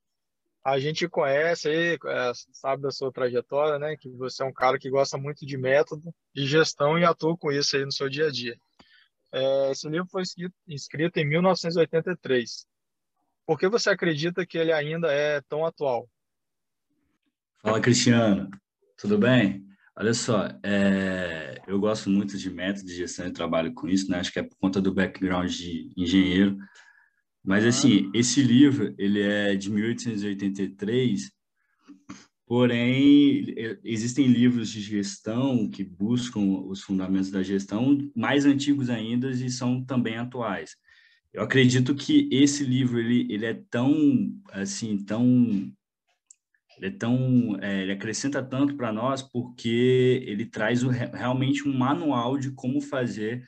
a 0.66 0.80
gente 0.80 1.10
conhece 1.10 1.70
é, 1.70 2.32
sabe 2.54 2.84
da 2.84 2.92
sua 2.92 3.12
trajetória, 3.12 3.78
né? 3.78 3.98
Que 3.98 4.10
você 4.12 4.44
é 4.44 4.46
um 4.46 4.54
cara 4.54 4.80
que 4.80 4.90
gosta 4.90 5.18
muito 5.18 5.46
de 5.46 5.58
método, 5.58 6.14
de 6.34 6.46
gestão 6.48 6.98
e 6.98 7.04
atua 7.04 7.38
com 7.38 7.52
isso 7.52 7.76
aí 7.76 7.84
no 7.84 7.92
seu 7.92 8.10
dia 8.10 8.28
a 8.28 8.32
dia. 8.32 8.58
É, 9.34 9.72
esse 9.72 9.90
livro 9.90 10.08
foi 10.10 10.22
escrito, 10.22 10.56
escrito 10.68 11.18
em 11.18 11.28
1983. 11.28 12.66
Por 13.46 13.60
que 13.60 13.68
você 13.68 13.90
acredita 13.90 14.46
que 14.46 14.58
ele 14.58 14.72
ainda 14.72 15.12
é 15.12 15.42
tão 15.42 15.66
atual? 15.66 16.08
Fala, 17.62 17.82
Cristiano. 17.82 18.50
Tudo 18.98 19.18
bem? 19.18 19.66
Olha 19.96 20.14
só, 20.14 20.48
é, 20.64 21.62
eu 21.68 21.80
gosto 21.80 22.10
muito 22.10 22.38
de 22.38 22.50
método 22.50 22.88
de 22.88 22.96
gestão 22.96 23.28
e 23.28 23.34
trabalho 23.34 23.74
com 23.74 23.88
isso, 23.88 24.10
né? 24.10 24.20
Acho 24.20 24.32
que 24.32 24.40
é 24.40 24.44
por 24.44 24.56
conta 24.58 24.82
do 24.82 24.94
background 24.94 25.52
de 25.52 25.92
engenheiro. 25.98 26.58
Mas, 27.44 27.66
assim, 27.66 28.10
esse 28.14 28.42
livro, 28.42 28.96
ele 28.98 29.22
é 29.22 29.56
de 29.56 29.70
1883, 29.70 31.30
porém, 32.46 33.54
existem 33.84 34.28
livros 34.28 34.70
de 34.70 34.80
gestão 34.80 35.70
que 35.70 35.84
buscam 35.84 36.40
os 36.40 36.82
fundamentos 36.82 37.30
da 37.30 37.44
gestão 37.44 37.98
mais 38.16 38.46
antigos 38.46 38.90
ainda 38.90 39.30
e 39.30 39.50
são 39.50 39.84
também 39.84 40.16
atuais. 40.16 40.76
Eu 41.34 41.44
acredito 41.44 41.96
que 41.96 42.30
esse 42.32 42.64
livro, 42.64 43.00
ele, 43.00 43.28
ele 43.34 43.46
é 43.46 43.54
tão, 43.70 44.32
assim, 44.52 45.04
tão 45.04 45.74
ele, 46.78 46.88
é 46.88 46.92
tão, 46.92 47.58
é, 47.62 47.82
ele 47.82 47.92
acrescenta 47.92 48.42
tanto 48.44 48.76
para 48.76 48.92
nós 48.92 49.22
porque 49.22 50.24
ele 50.26 50.46
traz 50.46 50.84
o, 50.84 50.90
realmente 50.90 51.68
um 51.68 51.76
manual 51.76 52.38
de 52.38 52.52
como 52.52 52.82
fazer 52.82 53.48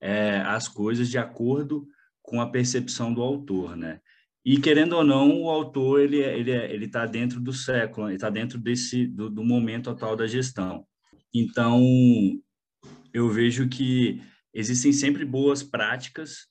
é, 0.00 0.38
as 0.40 0.68
coisas 0.68 1.08
de 1.08 1.18
acordo 1.18 1.86
com 2.24 2.40
a 2.40 2.48
percepção 2.48 3.12
do 3.12 3.22
autor, 3.22 3.76
né? 3.76 4.00
E 4.44 4.58
querendo 4.58 4.94
ou 4.94 5.04
não, 5.04 5.42
o 5.42 5.50
autor 5.50 6.00
ele 6.00 6.20
é, 6.20 6.38
ele 6.38 6.50
é, 6.50 6.72
ele 6.72 6.86
está 6.86 7.06
dentro 7.06 7.40
do 7.40 7.52
século, 7.52 8.08
ele 8.08 8.16
está 8.16 8.30
dentro 8.30 8.58
desse 8.58 9.06
do, 9.06 9.30
do 9.30 9.44
momento 9.44 9.90
atual 9.90 10.16
da 10.16 10.26
gestão. 10.26 10.86
Então 11.32 11.80
eu 13.12 13.28
vejo 13.28 13.68
que 13.68 14.22
existem 14.52 14.92
sempre 14.92 15.24
boas 15.24 15.62
práticas 15.62 16.46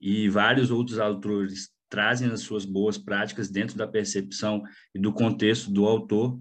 e 0.00 0.28
vários 0.28 0.70
outros 0.70 0.98
autores 0.98 1.70
trazem 1.88 2.30
as 2.30 2.40
suas 2.40 2.64
boas 2.64 2.98
práticas 2.98 3.50
dentro 3.50 3.76
da 3.76 3.86
percepção 3.86 4.62
e 4.94 4.98
do 4.98 5.12
contexto 5.12 5.70
do 5.70 5.84
autor, 5.86 6.38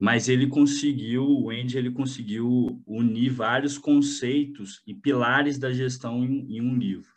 mas 0.00 0.28
ele 0.28 0.46
conseguiu, 0.46 1.24
o 1.24 1.50
Andy, 1.50 1.78
ele 1.78 1.90
conseguiu 1.90 2.82
unir 2.86 3.30
vários 3.30 3.76
conceitos 3.76 4.82
e 4.86 4.94
pilares 4.94 5.58
da 5.58 5.72
gestão 5.72 6.24
em, 6.24 6.56
em 6.56 6.60
um 6.60 6.76
livro. 6.76 7.13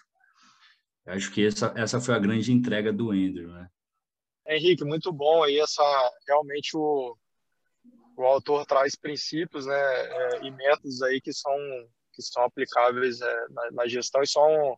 Eu 1.07 1.13
acho 1.13 1.31
que 1.31 1.47
essa, 1.47 1.73
essa 1.77 2.01
foi 2.01 2.15
a 2.15 2.19
grande 2.19 2.51
entrega 2.51 2.91
do 2.91 3.11
Andrew, 3.11 3.47
né? 3.47 3.69
Henrique, 4.45 4.83
muito 4.83 5.11
bom 5.11 5.41
aí 5.41 5.57
essa 5.57 5.81
realmente 6.27 6.75
o, 6.75 7.17
o 8.17 8.23
autor 8.23 8.65
traz 8.65 8.93
princípios, 8.95 9.65
né, 9.65 9.75
é, 9.75 10.45
e 10.45 10.51
métodos 10.51 11.01
aí 11.01 11.21
que 11.21 11.33
são 11.33 11.55
que 12.13 12.21
são 12.21 12.43
aplicáveis 12.43 13.21
é, 13.21 13.47
na, 13.49 13.71
na, 13.71 13.87
gestão 13.87 14.21
e 14.21 14.27
são 14.27 14.77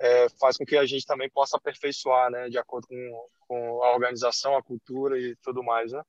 é, 0.00 0.28
faz 0.40 0.56
com 0.56 0.64
que 0.64 0.76
a 0.76 0.86
gente 0.86 1.04
também 1.04 1.28
possa 1.28 1.56
aperfeiçoar, 1.56 2.30
né, 2.30 2.48
de 2.48 2.56
acordo 2.56 2.86
com, 2.86 3.28
com 3.46 3.82
a 3.82 3.92
organização, 3.92 4.56
a 4.56 4.62
cultura 4.62 5.18
e 5.18 5.36
tudo 5.42 5.62
mais, 5.62 5.92
né? 5.92 6.02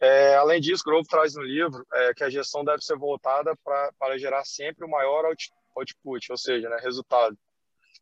É, 0.00 0.36
além 0.36 0.60
disso, 0.60 0.84
Grove 0.84 1.08
traz 1.08 1.34
no 1.34 1.42
livro 1.42 1.84
é, 1.92 2.14
que 2.14 2.22
a 2.22 2.30
gestão 2.30 2.64
deve 2.64 2.82
ser 2.82 2.96
voltada 2.96 3.54
para 3.64 4.16
gerar 4.16 4.44
sempre 4.44 4.84
o 4.84 4.90
maior 4.90 5.24
output, 5.24 6.30
ou 6.30 6.38
seja, 6.38 6.68
né, 6.68 6.78
resultado. 6.80 7.36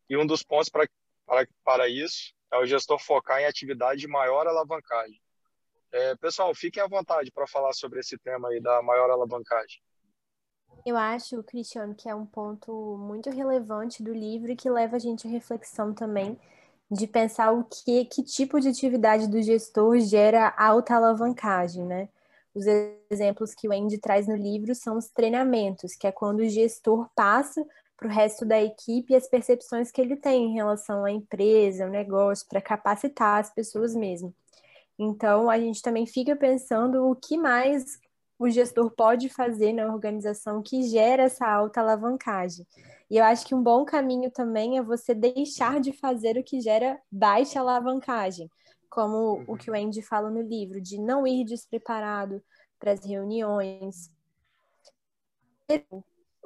E 0.09 0.17
um 0.17 0.27
dos 0.27 0.43
pontos 0.43 0.69
para, 0.69 0.89
para, 1.27 1.49
para 1.65 1.89
isso 1.89 2.35
é 2.53 2.59
o 2.59 2.67
gestor 2.67 2.99
focar 2.99 3.41
em 3.41 3.47
atividade 3.47 4.01
de 4.01 4.09
maior 4.09 4.47
alavancagem. 4.47 5.21
É, 5.93 6.15
pessoal, 6.17 6.55
fiquem 6.55 6.83
à 6.83 6.87
vontade 6.87 7.31
para 7.33 7.47
falar 7.47 7.73
sobre 7.73 8.01
esse 8.01 8.19
tema 8.19 8.49
aí 8.49 8.61
da 8.61 8.83
maior 8.83 9.11
alavancagem. 9.11 9.81
Eu 10.85 10.97
acho, 10.97 11.43
Cristiano, 11.43 11.95
que 11.95 12.09
é 12.09 12.15
um 12.15 12.27
ponto 12.27 12.97
muito 12.99 13.31
relevante 13.31 14.03
do 14.03 14.13
livro 14.13 14.51
e 14.51 14.57
que 14.57 14.71
leva 14.71 14.97
a 14.97 14.99
gente 14.99 15.27
à 15.27 15.31
reflexão 15.31 15.93
também 15.93 16.39
de 16.91 17.07
pensar 17.07 17.51
o 17.53 17.65
que, 17.65 18.05
que 18.05 18.23
tipo 18.23 18.61
de 18.61 18.69
atividade 18.69 19.27
do 19.27 19.43
gestor 19.43 19.99
gera 19.99 20.55
alta 20.57 20.95
alavancagem, 20.95 21.85
né? 21.85 22.09
Os 22.55 22.65
exemplos 23.11 23.55
que 23.55 23.69
o 23.69 23.73
Andy 23.73 23.99
traz 23.99 24.27
no 24.29 24.37
livro 24.37 24.75
são 24.75 24.97
os 24.97 25.09
treinamentos, 25.09 25.95
que 25.97 26.07
é 26.07 26.13
quando 26.13 26.41
o 26.41 26.49
gestor 26.49 27.09
passa 27.15 27.67
para 27.97 28.09
o 28.09 28.11
resto 28.11 28.45
da 28.45 28.63
equipe 28.63 29.15
as 29.15 29.29
percepções 29.29 29.91
que 29.91 30.01
ele 30.01 30.17
tem 30.17 30.47
em 30.47 30.55
relação 30.55 31.05
à 31.05 31.11
empresa, 31.11 31.85
ao 31.85 31.91
negócio, 31.91 32.47
para 32.49 32.61
capacitar 32.61 33.41
as 33.41 33.53
pessoas 33.53 33.95
mesmo. 33.95 34.35
Então, 34.99 35.51
a 35.51 35.59
gente 35.59 35.83
também 35.83 36.07
fica 36.07 36.37
pensando 36.37 37.09
o 37.09 37.17
que 37.17 37.37
mais 37.37 37.99
o 38.39 38.51
gestor 38.51 38.91
pode 38.91 39.29
fazer 39.29 39.73
na 39.73 39.93
organização 39.93 40.63
que 40.63 40.83
gera 40.83 41.25
essa 41.25 41.47
alta 41.47 41.81
alavancagem. 41.81 42.67
E 43.11 43.17
eu 43.17 43.25
acho 43.25 43.47
que 43.47 43.55
um 43.55 43.63
bom 43.63 43.85
caminho 43.85 44.31
também 44.31 44.79
é 44.79 44.83
você 44.83 45.15
deixar 45.15 45.81
de 45.81 45.93
fazer 45.93 46.37
o 46.37 46.45
que 46.45 46.61
gera 46.61 47.01
baixa 47.11 47.61
alavancagem, 47.61 48.51
como 48.91 49.43
o 49.47 49.57
que 49.57 49.71
o 49.71 49.75
Andy 49.75 50.03
fala 50.03 50.31
no 50.31 50.43
livro, 50.43 50.81
de 50.81 50.99
não 50.99 51.27
ir 51.27 51.45
despreparado 51.45 52.43
para 52.79 52.93
as 52.93 53.05
reuniões, 53.05 54.11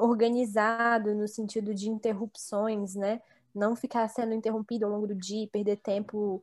organizado 0.01 1.15
no 1.15 1.29
sentido 1.29 1.75
de 1.75 1.89
interrupções, 1.89 2.95
né? 2.95 3.21
Não 3.55 3.77
ficar 3.77 4.09
sendo 4.09 4.35
interrompido 4.35 4.87
ao 4.87 4.93
longo 4.93 5.07
do 5.07 5.15
dia, 5.15 5.49
perder 5.49 5.77
tempo 5.77 6.41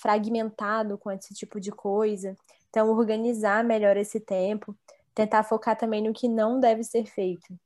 fragmentado 0.00 0.96
com 0.96 1.10
esse 1.10 1.34
tipo 1.34 1.60
de 1.60 1.70
coisa. 1.70 2.34
Então, 2.70 2.90
organizar 2.90 3.62
melhor 3.62 3.96
esse 3.96 4.18
tempo, 4.18 4.76
tentar 5.14 5.42
focar 5.42 5.76
também 5.76 6.02
no 6.02 6.12
que 6.12 6.28
não 6.28 6.58
deve 6.58 6.82
ser 6.82 7.04
feito. 7.06 7.58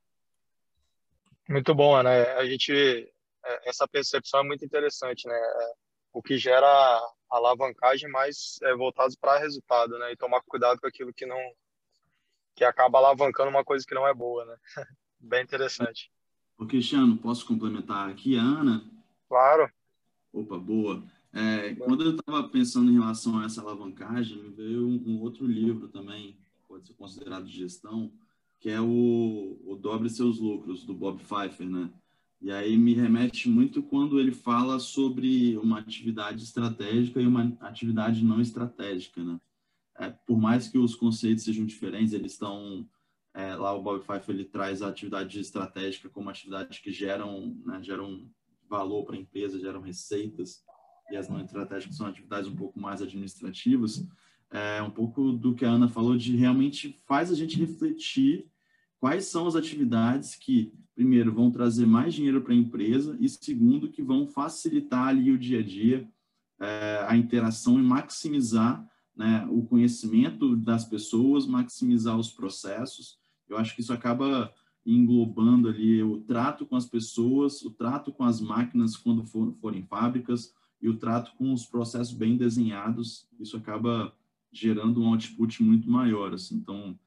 Muito 1.49 1.75
bom, 1.75 2.02
né? 2.02 2.32
A 2.34 2.44
gente 2.44 2.72
é, 3.44 3.68
essa 3.68 3.87
percepção 3.88 4.40
é 4.40 4.44
muito 4.44 4.64
interessante, 4.64 5.26
né? 5.26 5.34
É, 5.34 5.72
o 6.12 6.22
que 6.22 6.37
gera 6.37 7.00
alavancagem 7.28 8.10
mais 8.10 8.58
é, 8.62 8.75
voltados 8.75 9.16
para 9.16 9.38
resultado, 9.38 9.99
né? 9.99 10.12
E 10.12 10.16
tomar 10.16 10.42
cuidado 10.42 10.80
com 10.80 10.87
aquilo 10.87 11.12
que 11.12 11.26
não 11.26 11.38
que 12.54 12.64
acaba 12.64 12.99
alavancando 12.99 13.49
uma 13.49 13.64
coisa 13.64 13.84
que 13.87 13.94
não 13.94 14.06
é 14.06 14.12
boa, 14.12 14.44
né? 14.44 14.56
Bem 15.20 15.42
interessante. 15.42 16.10
O 16.58 16.66
Cristiano, 16.66 17.16
posso 17.16 17.46
complementar 17.46 18.08
aqui 18.08 18.36
a 18.36 18.42
Ana? 18.42 18.84
Claro. 19.28 19.70
Opa, 20.32 20.58
boa. 20.58 21.04
É, 21.32 21.74
quando 21.74 22.04
eu 22.04 22.16
estava 22.16 22.48
pensando 22.48 22.90
em 22.90 22.94
relação 22.94 23.38
a 23.38 23.44
essa 23.44 23.60
alavancagem, 23.60 24.42
me 24.42 24.50
veio 24.50 24.86
um, 24.86 25.02
um, 25.06 25.20
outro 25.20 25.46
livro 25.46 25.88
também, 25.88 26.36
pode 26.66 26.86
ser 26.86 26.94
considerado 26.94 27.44
de 27.44 27.56
gestão, 27.56 28.12
que 28.58 28.68
é 28.68 28.80
o, 28.80 29.60
o 29.64 29.76
Dobre 29.76 30.10
Seus 30.10 30.38
Lucros, 30.38 30.84
do 30.84 30.94
Bob 30.94 31.20
Pfeiffer, 31.22 31.68
né? 31.68 31.90
E 32.40 32.50
aí 32.50 32.76
me 32.76 32.94
remete 32.94 33.48
muito 33.48 33.82
quando 33.82 34.18
ele 34.18 34.32
fala 34.32 34.78
sobre 34.78 35.56
uma 35.58 35.78
atividade 35.78 36.42
estratégica 36.42 37.20
e 37.20 37.26
uma 37.26 37.56
atividade 37.60 38.24
não 38.24 38.40
estratégica, 38.40 39.22
né? 39.22 39.40
É, 39.98 40.08
por 40.08 40.38
mais 40.38 40.66
que 40.68 40.78
os 40.78 40.94
conceitos 40.94 41.44
sejam 41.44 41.66
diferentes, 41.66 42.14
eles 42.14 42.32
estão 42.32 42.88
lá 43.60 43.72
o 43.72 43.82
Bob 43.82 44.02
Pfeiffer 44.04 44.34
ele 44.34 44.44
traz 44.44 44.82
a 44.82 44.88
atividade 44.88 45.38
estratégica 45.38 46.08
como 46.08 46.30
atividade 46.30 46.80
que 46.80 46.92
geram, 46.92 47.56
né, 47.64 47.82
geram 47.82 48.28
valor 48.68 49.04
para 49.04 49.16
a 49.16 49.18
empresa, 49.18 49.58
geram 49.58 49.80
receitas 49.80 50.62
e 51.10 51.16
as 51.16 51.28
não 51.28 51.40
estratégicas 51.40 51.96
são 51.96 52.06
atividades 52.06 52.48
um 52.48 52.54
pouco 52.54 52.78
mais 52.78 53.02
administrativas, 53.02 54.06
é 54.50 54.82
um 54.82 54.90
pouco 54.90 55.32
do 55.32 55.54
que 55.54 55.64
a 55.64 55.70
Ana 55.70 55.88
falou 55.88 56.16
de 56.16 56.36
realmente 56.36 57.00
faz 57.06 57.30
a 57.30 57.34
gente 57.34 57.56
refletir 57.58 58.50
quais 58.98 59.26
são 59.26 59.46
as 59.46 59.56
atividades 59.56 60.34
que, 60.34 60.72
primeiro, 60.94 61.32
vão 61.32 61.50
trazer 61.50 61.86
mais 61.86 62.14
dinheiro 62.14 62.42
para 62.42 62.52
a 62.52 62.56
empresa 62.56 63.16
e, 63.20 63.28
segundo, 63.28 63.90
que 63.90 64.02
vão 64.02 64.26
facilitar 64.26 65.08
ali 65.08 65.30
o 65.30 65.38
dia 65.38 65.60
a 65.60 65.62
dia, 65.62 66.08
é, 66.60 67.04
a 67.08 67.16
interação 67.16 67.78
e 67.78 67.82
maximizar 67.82 68.86
né, 69.16 69.46
o 69.50 69.62
conhecimento 69.62 70.56
das 70.56 70.84
pessoas, 70.84 71.46
maximizar 71.46 72.18
os 72.18 72.30
processos. 72.30 73.19
Eu 73.50 73.59
acho 73.59 73.75
que 73.75 73.80
isso 73.80 73.92
acaba 73.92 74.52
englobando 74.85 75.69
ali 75.69 76.02
o 76.02 76.21
trato 76.21 76.64
com 76.64 76.76
as 76.76 76.87
pessoas, 76.87 77.62
o 77.62 77.71
trato 77.71 78.12
com 78.12 78.25
as 78.25 78.40
máquinas 78.40 78.97
quando 78.97 79.25
for, 79.25 79.52
forem 79.61 79.83
fábricas, 79.83 80.54
e 80.80 80.88
o 80.88 80.97
trato 80.97 81.33
com 81.37 81.52
os 81.52 81.66
processos 81.66 82.14
bem 82.14 82.37
desenhados, 82.37 83.28
isso 83.38 83.57
acaba 83.57 84.14
gerando 84.50 85.02
um 85.02 85.09
output 85.09 85.62
muito 85.62 85.90
maior. 85.90 86.33
Assim. 86.33 86.57
Então, 86.57 86.99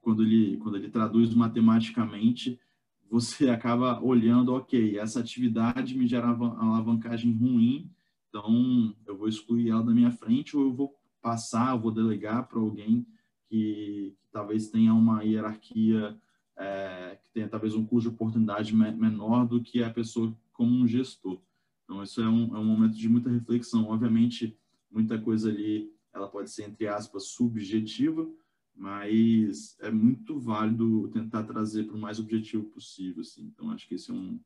quando 0.00 0.22
ele, 0.22 0.56
quando 0.56 0.76
ele 0.76 0.88
traduz 0.88 1.32
matematicamente, 1.32 2.58
você 3.08 3.48
acaba 3.48 4.02
olhando, 4.02 4.52
ok, 4.52 4.98
essa 4.98 5.20
atividade 5.20 5.96
me 5.96 6.06
gerava 6.06 6.56
alavancagem 6.58 7.32
ruim, 7.32 7.88
então 8.28 8.92
eu 9.06 9.16
vou 9.16 9.28
excluir 9.28 9.70
ela 9.70 9.84
da 9.84 9.92
minha 9.92 10.10
frente 10.10 10.56
ou 10.56 10.64
eu 10.64 10.74
vou 10.74 10.96
passar, 11.22 11.72
eu 11.72 11.80
vou 11.80 11.92
delegar 11.92 12.48
para 12.48 12.58
alguém 12.58 13.06
que, 13.54 14.16
que, 14.20 14.28
talvez 14.32 14.68
tenha 14.68 14.92
uma 14.92 15.22
hierarquia, 15.22 16.18
é, 16.56 17.18
que 17.22 17.30
tenha 17.30 17.48
talvez 17.48 17.74
um 17.74 17.86
custo 17.86 18.10
de 18.10 18.14
oportunidade 18.14 18.74
menor 18.74 19.46
do 19.46 19.62
que 19.62 19.82
a 19.82 19.90
pessoa 19.90 20.34
como 20.52 20.74
um 20.74 20.88
gestor. 20.88 21.40
Então, 21.84 22.02
isso 22.02 22.20
é 22.20 22.28
um, 22.28 22.56
é 22.56 22.58
um 22.58 22.64
momento 22.64 22.96
de 22.96 23.08
muita 23.08 23.30
reflexão. 23.30 23.88
Obviamente, 23.88 24.58
muita 24.90 25.20
coisa 25.20 25.50
ali, 25.50 25.92
ela 26.12 26.28
pode 26.28 26.50
ser, 26.50 26.64
entre 26.64 26.88
aspas, 26.88 27.28
subjetiva, 27.28 28.28
mas 28.74 29.78
é 29.80 29.90
muito 29.90 30.40
válido 30.40 31.08
tentar 31.08 31.44
trazer 31.44 31.84
para 31.84 31.94
o 31.94 32.00
mais 32.00 32.18
objetivo 32.18 32.64
possível. 32.64 33.20
Assim. 33.20 33.52
Então, 33.54 33.70
acho 33.70 33.86
que 33.86 33.94
esse 33.94 34.10
é 34.10 34.14
um, 34.14 34.40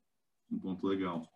um 0.51 0.59
ponto 0.59 0.85
legal. 0.85 1.27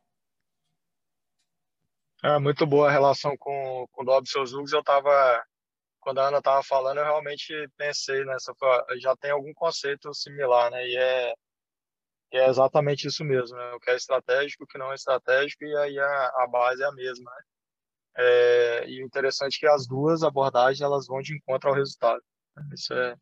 É 2.22 2.38
muito 2.38 2.66
boa 2.68 2.88
a 2.88 2.92
relação 2.92 3.36
com, 3.36 3.88
com 3.92 4.04
o 4.04 4.06
Dob 4.06 4.30
Seus 4.30 4.52
Lucros. 4.52 4.74
Eu 4.74 4.80
estava, 4.80 5.44
quando 6.04 6.20
a 6.20 6.28
Ana 6.28 6.40
estava 6.40 6.62
falando, 6.64 6.98
eu 6.98 7.04
realmente 7.06 7.54
pensei 7.78 8.24
nessa, 8.26 8.54
já 9.00 9.16
tem 9.16 9.32
algum 9.32 9.54
conceito 9.54 10.14
similar, 10.14 10.70
né? 10.72 10.88
E 10.88 10.98
é 10.98 11.34
é 12.34 12.50
exatamente 12.50 13.08
isso 13.08 13.24
mesmo, 13.24 13.56
né? 13.56 13.74
o 13.74 13.80
que 13.80 13.92
é 13.92 13.96
estratégico, 13.96 14.64
o 14.64 14.68
que 14.68 14.78
não 14.78 14.92
é 14.92 14.96
estratégico, 14.96 15.64
e 15.64 15.78
aí 15.78 16.00
a, 16.00 16.28
a 16.38 16.48
base 16.48 16.82
é 16.82 16.86
a 16.86 16.92
mesma. 16.92 17.30
Né? 17.30 17.44
É, 18.18 18.90
e 18.90 19.04
o 19.04 19.06
interessante 19.06 19.58
é 19.58 19.60
que 19.60 19.68
as 19.68 19.88
duas 19.88 20.24
abordagens 20.24 20.82
elas 20.82 21.06
vão 21.06 21.22
de 21.22 21.36
encontro 21.36 21.70
ao 21.70 21.76
resultado. 21.76 22.22
Isso 22.74 22.92
é, 22.94 23.16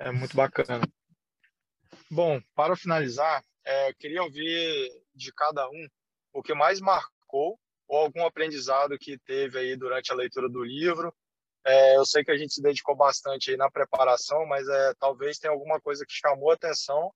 é 0.00 0.12
muito 0.12 0.36
bacana. 0.36 0.86
Bom, 2.10 2.40
para 2.54 2.76
finalizar, 2.76 3.42
é, 3.64 3.92
queria 3.94 4.22
ouvir 4.22 4.90
de 5.14 5.32
cada 5.32 5.66
um 5.68 5.88
o 6.32 6.42
que 6.42 6.54
mais 6.54 6.78
marcou 6.78 7.58
ou 7.88 7.98
algum 7.98 8.26
aprendizado 8.26 8.98
que 8.98 9.18
teve 9.18 9.58
aí 9.58 9.76
durante 9.76 10.12
a 10.12 10.14
leitura 10.14 10.48
do 10.48 10.62
livro. 10.62 11.14
É, 11.66 11.96
eu 11.96 12.06
sei 12.06 12.22
que 12.22 12.30
a 12.30 12.36
gente 12.36 12.54
se 12.54 12.62
dedicou 12.62 12.94
bastante 12.94 13.56
na 13.56 13.68
preparação, 13.68 14.46
mas 14.46 14.68
é, 14.68 14.94
talvez 15.00 15.36
tenha 15.36 15.52
alguma 15.52 15.80
coisa 15.80 16.06
que 16.06 16.14
chamou 16.14 16.52
atenção 16.52 17.12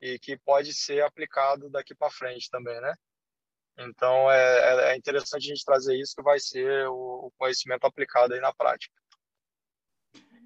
e 0.00 0.18
que 0.18 0.36
pode 0.38 0.74
ser 0.74 1.04
aplicado 1.04 1.70
daqui 1.70 1.94
para 1.94 2.10
frente 2.10 2.50
também, 2.50 2.80
né? 2.80 2.92
Então 3.78 4.30
é, 4.30 4.90
é, 4.90 4.92
é 4.92 4.96
interessante 4.96 5.44
a 5.44 5.54
gente 5.54 5.64
trazer 5.64 5.96
isso 5.96 6.16
que 6.16 6.22
vai 6.22 6.40
ser 6.40 6.88
o, 6.88 7.26
o 7.26 7.32
conhecimento 7.38 7.84
aplicado 7.84 8.34
aí 8.34 8.40
na 8.40 8.52
prática. 8.52 8.92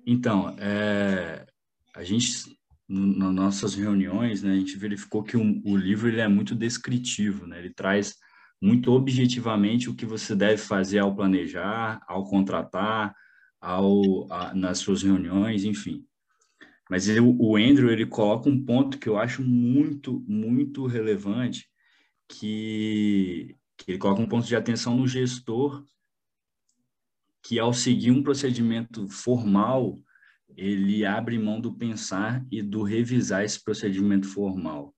Então, 0.07 0.55
é, 0.59 1.47
a 1.95 2.05
gente 2.05 2.59
nas 2.93 3.33
nossas 3.33 3.75
reuniões, 3.77 4.43
né, 4.43 4.51
a 4.51 4.57
gente 4.57 4.77
verificou 4.77 5.23
que 5.23 5.37
o, 5.37 5.63
o 5.65 5.77
livro 5.77 6.09
ele 6.09 6.21
é 6.21 6.27
muito 6.27 6.57
descritivo, 6.57 7.47
né? 7.47 7.61
Ele 7.61 7.73
traz 7.73 8.17
muito 8.61 8.93
objetivamente 8.93 9.89
o 9.89 9.95
que 9.95 10.05
você 10.05 10.35
deve 10.35 10.59
fazer 10.59 10.99
ao 10.99 11.15
planejar, 11.15 12.03
ao 12.09 12.29
contratar, 12.29 13.15
ao 13.61 14.33
a, 14.33 14.55
nas 14.55 14.79
suas 14.79 15.03
reuniões, 15.03 15.65
enfim. 15.65 16.05
Mas 16.89 17.09
eu, 17.09 17.37
o 17.39 17.57
Andrew 17.57 17.91
ele 17.91 18.07
coloca 18.07 18.49
um 18.49 18.65
ponto 18.65 18.99
que 18.99 19.09
eu 19.09 19.17
acho 19.17 19.43
muito, 19.43 20.25
muito 20.27 20.87
relevante, 20.87 21.69
que, 22.29 23.57
que 23.77 23.93
ele 23.93 23.99
coloca 23.99 24.23
um 24.23 24.29
ponto 24.29 24.47
de 24.47 24.57
atenção 24.57 24.97
no 24.97 25.07
gestor, 25.07 25.85
que 27.43 27.59
ao 27.59 27.73
seguir 27.73 28.11
um 28.11 28.23
procedimento 28.23 29.09
formal, 29.09 29.99
ele 30.57 31.05
abre 31.05 31.39
mão 31.39 31.61
do 31.61 31.73
pensar 31.73 32.45
e 32.51 32.61
do 32.61 32.83
revisar 32.83 33.45
esse 33.45 33.63
procedimento 33.63 34.27
formal. 34.27 34.95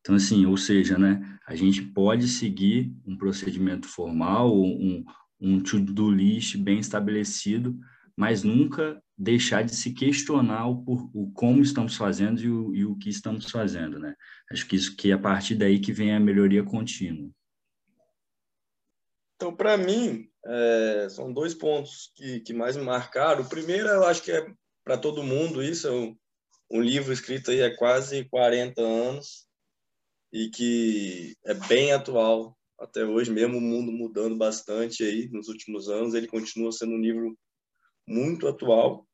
Então, 0.00 0.14
assim, 0.14 0.46
ou 0.46 0.56
seja, 0.56 0.98
né, 0.98 1.38
a 1.46 1.54
gente 1.54 1.82
pode 1.82 2.28
seguir 2.28 2.92
um 3.04 3.16
procedimento 3.16 3.88
formal, 3.88 4.54
um, 4.56 5.04
um 5.40 5.60
to-do 5.60 6.10
list 6.10 6.56
bem 6.56 6.78
estabelecido, 6.78 7.78
mas 8.16 8.42
nunca 8.42 9.02
deixar 9.16 9.62
de 9.62 9.76
se 9.76 9.92
questionar 9.92 10.66
o, 10.66 10.82
por, 10.82 11.10
o 11.14 11.30
como 11.32 11.62
estamos 11.62 11.96
fazendo 11.96 12.40
e 12.40 12.50
o, 12.50 12.74
e 12.74 12.84
o 12.84 12.96
que 12.96 13.10
estamos 13.10 13.50
fazendo, 13.50 13.98
né? 13.98 14.14
Acho 14.50 14.66
que 14.66 14.76
isso 14.76 14.96
que 14.96 15.10
é 15.10 15.14
a 15.14 15.18
partir 15.18 15.54
daí 15.54 15.78
que 15.78 15.92
vem 15.92 16.14
a 16.14 16.20
melhoria 16.20 16.64
contínua. 16.64 17.30
Então, 19.36 19.54
para 19.54 19.76
mim, 19.76 20.30
é, 20.46 21.08
são 21.10 21.30
dois 21.30 21.54
pontos 21.54 22.10
que, 22.14 22.40
que 22.40 22.54
mais 22.54 22.76
me 22.76 22.82
marcaram. 22.82 23.42
O 23.42 23.48
primeiro, 23.48 23.86
eu 23.86 24.04
acho 24.04 24.22
que 24.22 24.32
é 24.32 24.46
para 24.82 24.96
todo 24.96 25.22
mundo 25.22 25.62
isso, 25.62 25.88
é 25.88 25.92
um, 25.92 26.16
um 26.70 26.80
livro 26.80 27.12
escrito 27.12 27.50
aí 27.50 27.62
há 27.62 27.76
quase 27.76 28.24
40 28.30 28.80
anos 28.80 29.46
e 30.32 30.48
que 30.48 31.36
é 31.44 31.52
bem 31.54 31.92
atual 31.92 32.56
até 32.78 33.04
hoje, 33.04 33.30
mesmo 33.30 33.58
o 33.58 33.60
mundo 33.60 33.90
mudando 33.90 34.36
bastante 34.36 35.02
aí 35.02 35.28
nos 35.30 35.48
últimos 35.48 35.88
anos, 35.88 36.14
ele 36.14 36.26
continua 36.26 36.70
sendo 36.70 36.92
um 36.92 37.00
livro 37.00 37.36
muito 38.06 38.46
atual. 38.46 39.06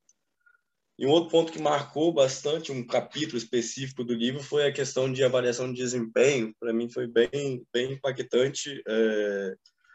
E 0.99 1.07
um 1.07 1.11
outro 1.11 1.31
ponto 1.31 1.53
que 1.53 1.61
marcou 1.61 2.13
bastante 2.13 2.71
um 2.71 2.87
capítulo 2.87 3.39
específico 3.39 4.05
do 4.05 4.15
livro 4.15 4.43
foi 4.43 4.67
a 4.67 4.73
questão 4.73 5.13
de 5.13 5.25
avaliação 5.25 5.73
de 5.73 5.81
desempenho. 5.81 6.55
Para 6.61 6.73
mim 6.73 6.91
foi 6.91 7.07
bem, 7.07 7.67
bem 7.73 7.93
impactante 7.93 8.83
é, 8.87 9.55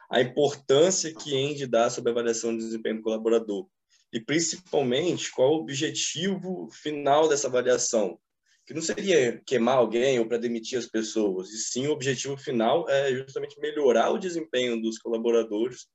a 0.09 0.21
importância 0.21 1.13
que 1.13 1.35
Andy 1.35 1.67
dá 1.67 1.89
sobre 1.89 2.09
a 2.09 2.13
avaliação 2.13 2.51
de 2.51 2.63
desempenho 2.63 2.97
do 2.97 3.03
colaborador. 3.03 3.67
E 4.11 4.19
principalmente 4.19 5.31
qual 5.31 5.53
o 5.53 5.61
objetivo 5.61 6.67
final 6.71 7.29
dessa 7.29 7.47
avaliação. 7.47 8.19
Que 8.65 8.73
não 8.73 8.81
seria 8.81 9.41
queimar 9.45 9.77
alguém 9.77 10.19
ou 10.19 10.27
para 10.27 10.37
demitir 10.37 10.77
as 10.77 10.87
pessoas, 10.87 11.51
e 11.51 11.57
sim 11.57 11.87
o 11.87 11.91
objetivo 11.91 12.35
final 12.35 12.89
é 12.89 13.15
justamente 13.15 13.57
melhorar 13.61 14.09
o 14.09 14.17
desempenho 14.17 14.81
dos 14.81 14.97
colaboradores 14.97 15.87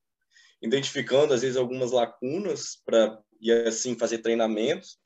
identificando 0.63 1.35
às 1.35 1.43
vezes 1.43 1.57
algumas 1.57 1.91
lacunas 1.91 2.81
para 2.85 3.21
e 3.41 3.51
assim 3.51 3.99
fazer 3.99 4.19
treinamentos 4.19 4.99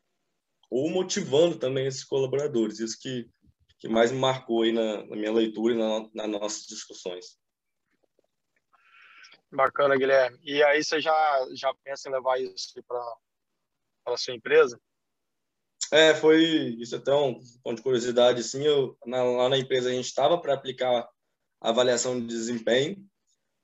ou 0.71 0.91
motivando 0.91 1.59
também 1.59 1.87
esses 1.87 2.05
colaboradores. 2.05 2.79
Isso 2.79 2.99
que 3.01 3.29
que 3.79 3.89
mais 3.89 4.11
me 4.11 4.19
marcou 4.19 4.63
aí 4.63 4.73
na, 4.73 5.05
na 5.05 5.17
minha 5.17 5.33
leitura 5.33 5.75
e 5.75 5.77
na, 5.77 6.09
nas 6.15 6.29
nossas 6.29 6.67
discussões. 6.67 7.39
Bacana, 9.53 9.97
Guilherme. 9.97 10.39
E 10.43 10.63
aí 10.63 10.83
você 10.83 11.01
já 11.01 11.47
já 11.55 11.73
pensa 11.85 12.09
em 12.09 12.13
levar 12.13 12.41
isso 12.41 12.73
para 12.87 14.15
a 14.15 14.17
sua 14.17 14.35
empresa? 14.35 14.81
É, 15.93 16.15
foi 16.15 16.43
isso 16.81 16.97
é 16.97 16.99
tão 16.99 17.39
ponto 17.63 17.77
de 17.77 17.83
curiosidade 17.83 18.41
assim, 18.41 18.65
eu 18.65 18.99
na, 19.07 19.23
lá 19.23 19.49
na 19.49 19.59
empresa 19.59 19.89
a 19.89 19.93
gente 19.93 20.07
estava 20.07 20.41
para 20.41 20.55
aplicar 20.55 21.09
a 21.61 21.69
avaliação 21.69 22.19
de 22.19 22.27
desempenho 22.27 23.07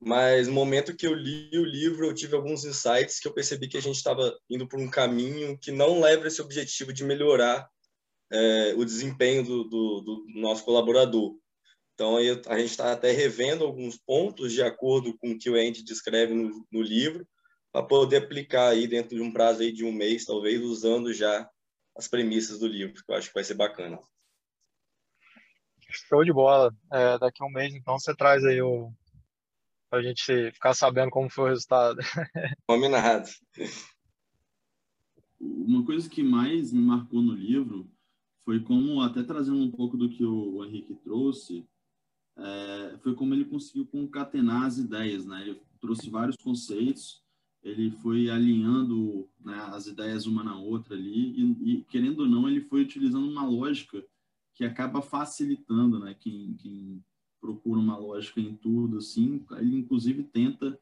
mas 0.05 0.49
no 0.49 0.55
momento 0.55 0.97
que 0.97 1.07
eu 1.07 1.15
li 1.15 1.49
o 1.57 1.65
livro, 1.65 2.07
eu 2.07 2.15
tive 2.15 2.35
alguns 2.35 2.65
insights 2.65 3.21
que 3.21 3.29
eu 3.29 3.33
percebi 3.33 3.69
que 3.69 3.77
a 3.77 3.81
gente 3.83 3.95
estava 3.95 4.37
indo 4.51 4.67
por 4.67 4.81
um 4.81 4.91
caminho 4.91 5.57
que 5.57 5.71
não 5.71 6.01
leva 6.01 6.27
esse 6.27 6.43
objetivo 6.43 6.93
de 6.93 7.05
melhorar 7.05 7.71
é, 8.33 8.75
o 8.77 8.85
desempenho 8.85 9.45
do, 9.45 9.63
do, 9.63 10.01
do, 10.01 10.27
nosso 10.41 10.65
colaborador. 10.65 11.37
Então, 11.95 12.17
a 12.17 12.59
gente 12.59 12.71
está 12.71 12.91
até 12.91 13.13
revendo 13.13 13.63
alguns 13.63 13.97
pontos 13.97 14.53
de 14.53 14.61
acordo 14.61 15.17
com 15.19 15.31
o 15.31 15.39
que 15.39 15.49
o 15.49 15.55
Andy 15.55 15.85
descreve 15.85 16.35
no, 16.35 16.67
no 16.73 16.83
livro, 16.83 17.25
para 17.71 17.87
poder 17.87 18.17
aplicar 18.17 18.71
aí 18.71 18.89
dentro 18.89 19.15
de 19.15 19.23
um 19.23 19.33
prazo 19.33 19.63
aí 19.63 19.71
de 19.71 19.85
um 19.85 19.93
mês, 19.93 20.25
talvez, 20.25 20.61
usando 20.63 21.13
já 21.13 21.49
as 21.97 22.09
premissas 22.09 22.59
do 22.59 22.67
livro, 22.67 23.05
que 23.05 23.13
eu 23.13 23.15
acho 23.15 23.29
que 23.29 23.35
vai 23.35 23.45
ser 23.45 23.55
bacana. 23.55 24.01
Show 25.79 26.25
de 26.25 26.33
bola. 26.33 26.75
É, 26.93 27.19
daqui 27.19 27.41
a 27.41 27.47
um 27.47 27.51
mês, 27.51 27.73
então, 27.73 27.99
você 28.01 28.17
traz 28.17 28.45
aí 28.45 28.61
o, 28.61 28.93
para 29.93 29.99
a 29.99 30.03
gente 30.03 30.51
ficar 30.53 30.73
sabendo 30.73 31.11
como 31.11 31.29
foi 31.29 31.45
o 31.45 31.49
resultado. 31.49 31.99
Combinado. 32.67 33.29
Uma 35.39 35.85
coisa 35.85 36.09
que 36.09 36.23
mais 36.23 36.73
me 36.73 36.81
marcou 36.81 37.21
no 37.21 37.35
livro 37.35 37.87
foi 38.43 38.59
como, 38.61 39.03
até 39.03 39.23
trazendo 39.23 39.59
um 39.59 39.71
pouco 39.71 39.99
do 39.99 40.09
que 40.09 40.25
o 40.25 40.65
Henrique 40.65 40.95
trouxe, 40.95 41.69
é, 42.39 42.97
foi 43.03 43.15
como 43.15 43.35
ele 43.35 43.45
conseguiu 43.45 43.85
concatenar 43.85 44.63
as 44.65 44.79
ideias, 44.79 45.27
né? 45.27 45.43
Ele 45.43 45.61
trouxe 45.79 46.09
vários 46.09 46.37
conceitos, 46.39 47.23
ele 47.63 47.91
foi 47.91 48.31
alinhando 48.31 49.29
né, 49.45 49.59
as 49.73 49.87
ideias 49.87 50.25
uma 50.25 50.43
na 50.43 50.57
outra 50.57 50.95
ali 50.95 51.35
e, 51.39 51.71
e, 51.71 51.85
querendo 51.85 52.21
ou 52.21 52.27
não, 52.27 52.49
ele 52.49 52.63
foi 52.63 52.81
utilizando 52.81 53.29
uma 53.31 53.45
lógica 53.45 54.03
que 54.55 54.65
acaba 54.65 55.03
facilitando, 55.03 55.99
né? 55.99 56.17
Quem, 56.19 56.55
quem 56.55 57.05
procura 57.43 57.81
uma 57.81 57.99
lógica 57.99 58.41
em 58.41 58.55
tudo, 58.55 58.99
assim, 58.99 59.45
ele 59.59 59.77
inclusive 59.77 60.23
tenta, 60.23 60.79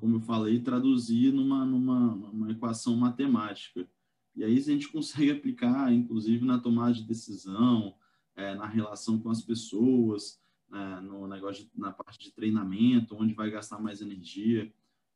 como 0.00 0.16
eu 0.16 0.20
falei, 0.20 0.58
traduzir 0.58 1.30
numa, 1.32 1.66
numa, 1.66 2.16
numa 2.16 2.50
equação 2.50 2.96
matemática. 2.96 3.86
E 4.34 4.42
aí 4.42 4.56
a 4.56 4.60
gente 4.60 4.88
consegue 4.88 5.30
aplicar, 5.30 5.92
inclusive, 5.92 6.44
na 6.46 6.58
tomada 6.58 6.94
de 6.94 7.02
decisão, 7.04 7.94
é, 8.34 8.54
na 8.54 8.66
relação 8.66 9.18
com 9.18 9.30
as 9.30 9.42
pessoas, 9.42 10.40
é, 10.72 11.00
no 11.02 11.26
negócio 11.26 11.64
de, 11.64 11.70
na 11.76 11.92
parte 11.92 12.18
de 12.18 12.32
treinamento, 12.32 13.14
onde 13.14 13.34
vai 13.34 13.50
gastar 13.50 13.78
mais 13.78 14.00
energia. 14.00 14.72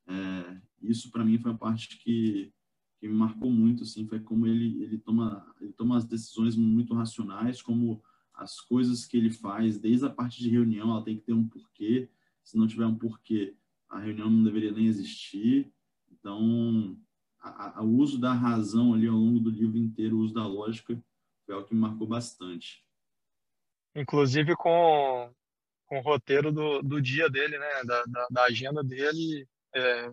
É, 0.07 0.61
isso 0.83 1.11
para 1.11 1.24
mim 1.24 1.38
foi 1.38 1.52
a 1.52 1.57
parte 1.57 1.96
que, 1.98 2.52
que 3.00 3.09
me 3.09 3.14
marcou 3.14 3.50
muito, 3.50 3.85
assim, 3.85 4.07
foi 4.07 4.20
como 4.20 4.46
ele 4.46 4.83
ele 4.83 4.98
toma 4.98 5.46
ele 5.61 5.72
toma 5.72 5.96
as 5.96 6.05
decisões 6.05 6.57
muito 6.57 6.92
racionais, 6.92 7.62
como 7.62 8.02
as 8.35 8.61
coisas 8.61 9.05
que 9.05 9.16
ele 9.16 9.31
faz, 9.31 9.79
desde 9.79 10.07
a 10.07 10.11
parte 10.11 10.40
de 10.40 10.49
reunião, 10.49 10.90
ela 10.90 11.05
tem 11.05 11.16
que 11.16 11.23
ter 11.23 11.33
um 11.33 11.49
porquê. 11.49 12.11
Se 12.42 12.57
não 12.57 12.66
tiver 12.66 12.87
um 12.87 12.97
porquê, 12.97 13.57
a 13.88 13.99
reunião 13.99 14.31
não 14.31 14.42
deveria 14.42 14.73
nem 14.73 14.87
existir. 14.87 15.73
Então, 16.11 16.97
o 17.81 17.85
uso 17.85 18.18
da 18.18 18.33
razão 18.33 18.95
ali 18.95 19.07
ao 19.07 19.16
longo 19.16 19.40
do 19.40 19.51
livro 19.51 19.77
inteiro, 19.77 20.16
o 20.16 20.21
uso 20.21 20.35
da 20.35 20.47
lógica, 20.47 21.03
foi 21.45 21.55
algo 21.55 21.66
que 21.66 21.75
me 21.75 21.81
marcou 21.81 22.07
bastante. 22.07 22.85
Inclusive 23.95 24.57
com, 24.57 25.33
com 25.87 25.99
o 25.99 26.03
roteiro 26.03 26.51
do, 26.51 26.83
do 26.83 27.01
dia 27.01 27.29
dele, 27.29 27.59
né? 27.59 27.85
Da, 27.85 28.05
da, 28.05 28.27
da 28.31 28.42
agenda 28.45 28.83
dele, 28.83 29.47
é, 29.75 30.12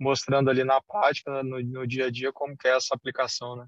mostrando 0.00 0.48
ali 0.48 0.64
na 0.64 0.80
prática, 0.80 1.42
no, 1.42 1.62
no 1.62 1.86
dia 1.86 2.06
a 2.06 2.10
dia, 2.10 2.32
como 2.32 2.56
que 2.56 2.66
é 2.66 2.76
essa 2.76 2.94
aplicação, 2.94 3.56
né? 3.56 3.66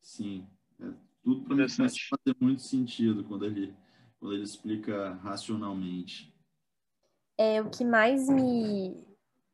Sim. 0.00 0.46
É 0.78 1.13
tudo 1.24 1.42
para 1.42 1.56
mim 1.56 1.66
começa 1.66 1.84
a 1.86 2.18
fazer 2.18 2.36
muito 2.38 2.62
sentido 2.62 3.24
quando 3.24 3.46
ele, 3.46 3.74
quando 4.20 4.34
ele 4.34 4.44
explica 4.44 5.14
racionalmente. 5.22 6.32
É, 7.38 7.60
o 7.60 7.70
que 7.70 7.84
mais 7.84 8.28
me, 8.28 8.94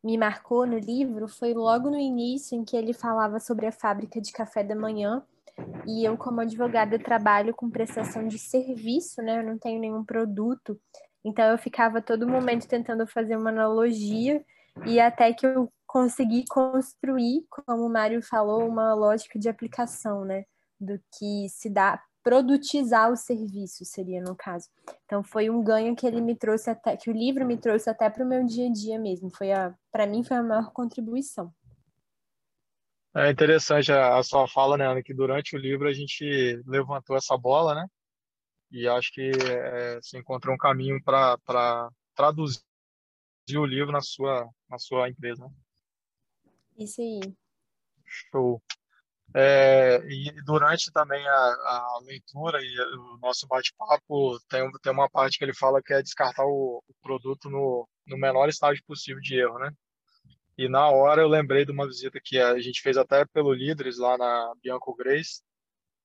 me 0.04 0.18
marcou 0.18 0.66
no 0.66 0.78
livro 0.78 1.28
foi 1.28 1.54
logo 1.54 1.88
no 1.88 1.98
início, 1.98 2.58
em 2.58 2.64
que 2.64 2.76
ele 2.76 2.92
falava 2.92 3.38
sobre 3.38 3.66
a 3.66 3.72
fábrica 3.72 4.20
de 4.20 4.32
café 4.32 4.62
da 4.62 4.74
manhã, 4.74 5.24
E 5.86 6.04
eu, 6.04 6.16
como 6.16 6.40
advogada, 6.40 6.98
trabalho 6.98 7.54
com 7.54 7.70
prestação 7.70 8.26
de 8.26 8.38
serviço, 8.38 9.22
né? 9.22 9.40
Eu 9.40 9.46
não 9.46 9.58
tenho 9.58 9.80
nenhum 9.80 10.04
produto. 10.04 10.78
Então, 11.24 11.44
eu 11.46 11.58
ficava 11.58 12.00
todo 12.00 12.26
momento 12.26 12.66
tentando 12.66 13.06
fazer 13.06 13.36
uma 13.36 13.50
analogia 13.50 14.44
e 14.86 14.98
até 14.98 15.32
que 15.32 15.46
eu 15.46 15.70
consegui 15.86 16.44
construir, 16.48 17.44
como 17.50 17.84
o 17.84 17.92
Mário 17.92 18.22
falou, 18.22 18.66
uma 18.66 18.94
lógica 18.94 19.38
de 19.38 19.48
aplicação, 19.48 20.24
né? 20.24 20.44
Do 20.80 20.98
que 21.18 21.48
se 21.50 21.68
dá 21.68 22.02
produtizar 22.22 23.10
o 23.10 23.16
serviço, 23.16 23.84
seria 23.84 24.22
no 24.22 24.36
caso. 24.36 24.68
Então 25.04 25.22
foi 25.22 25.48
um 25.48 25.62
ganho 25.62 25.96
que 25.96 26.06
ele 26.06 26.20
me 26.20 26.34
trouxe 26.34 26.70
até, 26.70 26.96
que 26.96 27.10
o 27.10 27.12
livro 27.12 27.46
me 27.46 27.56
trouxe 27.56 27.88
até 27.88 28.08
para 28.10 28.24
o 28.24 28.28
meu 28.28 28.44
dia 28.44 28.68
a 28.68 28.72
dia 28.72 28.98
mesmo. 28.98 29.30
Foi 29.30 29.52
a, 29.52 29.74
para 29.90 30.06
mim 30.06 30.22
foi 30.22 30.36
a 30.36 30.42
maior 30.42 30.70
contribuição. 30.72 31.52
É 33.14 33.30
interessante 33.30 33.90
a, 33.90 34.22
sua 34.22 34.46
fala, 34.46 34.76
né, 34.76 34.86
Ana, 34.86 35.02
que 35.02 35.12
durante 35.12 35.56
o 35.56 35.58
livro 35.58 35.88
a 35.88 35.92
gente 35.92 36.62
levantou 36.64 37.16
essa 37.16 37.36
bola, 37.36 37.74
né? 37.74 37.86
E 38.70 38.86
acho 38.86 39.12
que 39.12 39.32
é, 39.32 39.98
se 40.00 40.16
encontrou 40.16 40.54
um 40.54 40.58
caminho 40.58 41.02
para 41.02 41.90
traduzir 42.14 42.60
o 43.56 43.66
livro 43.66 43.90
na 43.90 44.00
sua, 44.00 44.48
na 44.68 44.78
sua 44.78 45.08
empresa. 45.08 45.44
Né? 45.44 45.52
Isso 46.78 47.00
aí. 47.00 47.20
Show. 48.06 48.62
É, 49.34 50.00
e 50.08 50.32
durante 50.44 50.90
também 50.90 51.24
a, 51.24 51.32
a, 51.32 52.00
leitura 52.04 52.58
e 52.60 52.80
o 52.96 53.18
nosso 53.18 53.46
bate-papo, 53.46 54.40
tem, 54.48 54.68
tem 54.82 54.92
uma 54.92 55.08
parte 55.08 55.38
que 55.38 55.44
ele 55.44 55.54
fala 55.54 55.80
que 55.82 55.92
é 55.92 56.02
descartar 56.02 56.44
o, 56.44 56.82
o 56.88 56.94
produto 57.00 57.48
no, 57.48 57.88
no 58.06 58.18
menor 58.18 58.48
estágio 58.48 58.82
possível 58.84 59.20
de 59.20 59.36
erro, 59.38 59.58
né? 59.58 59.70
E 60.58 60.68
na 60.68 60.88
hora 60.90 61.22
eu 61.22 61.28
lembrei 61.28 61.64
de 61.64 61.72
uma 61.72 61.86
visita 61.86 62.20
que 62.22 62.38
a 62.38 62.58
gente 62.60 62.82
fez 62.82 62.96
até 62.96 63.24
pelo 63.26 63.52
Líderes 63.52 63.98
lá 63.98 64.18
na 64.18 64.52
Bianco 64.62 64.94
Grace, 64.96 65.42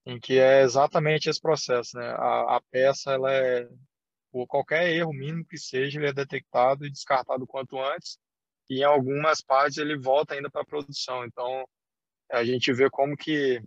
em 0.05 0.19
que 0.19 0.39
é 0.39 0.61
exatamente 0.61 1.29
esse 1.29 1.41
processo, 1.41 1.97
né? 1.97 2.07
A, 2.11 2.57
a 2.57 2.61
peça, 2.71 3.11
ela 3.11 3.31
é, 3.33 3.67
por 4.31 4.47
qualquer 4.47 4.89
erro 4.91 5.11
mínimo 5.13 5.45
que 5.45 5.57
seja, 5.57 5.99
ele 5.99 6.09
é 6.09 6.13
detectado 6.13 6.85
e 6.85 6.91
descartado 6.91 7.47
quanto 7.47 7.79
antes, 7.81 8.19
e 8.69 8.79
em 8.79 8.83
algumas 8.83 9.41
partes 9.41 9.77
ele 9.77 9.97
volta 9.97 10.35
ainda 10.35 10.49
para 10.49 10.61
a 10.61 10.65
produção. 10.65 11.25
Então, 11.25 11.65
a 12.31 12.43
gente 12.43 12.71
vê 12.73 12.89
como 12.89 13.15
que 13.15 13.61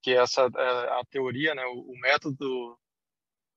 que 0.00 0.12
essa 0.12 0.42
é, 0.42 1.00
a 1.00 1.02
teoria, 1.10 1.54
né, 1.54 1.64
o, 1.66 1.92
método 2.00 2.78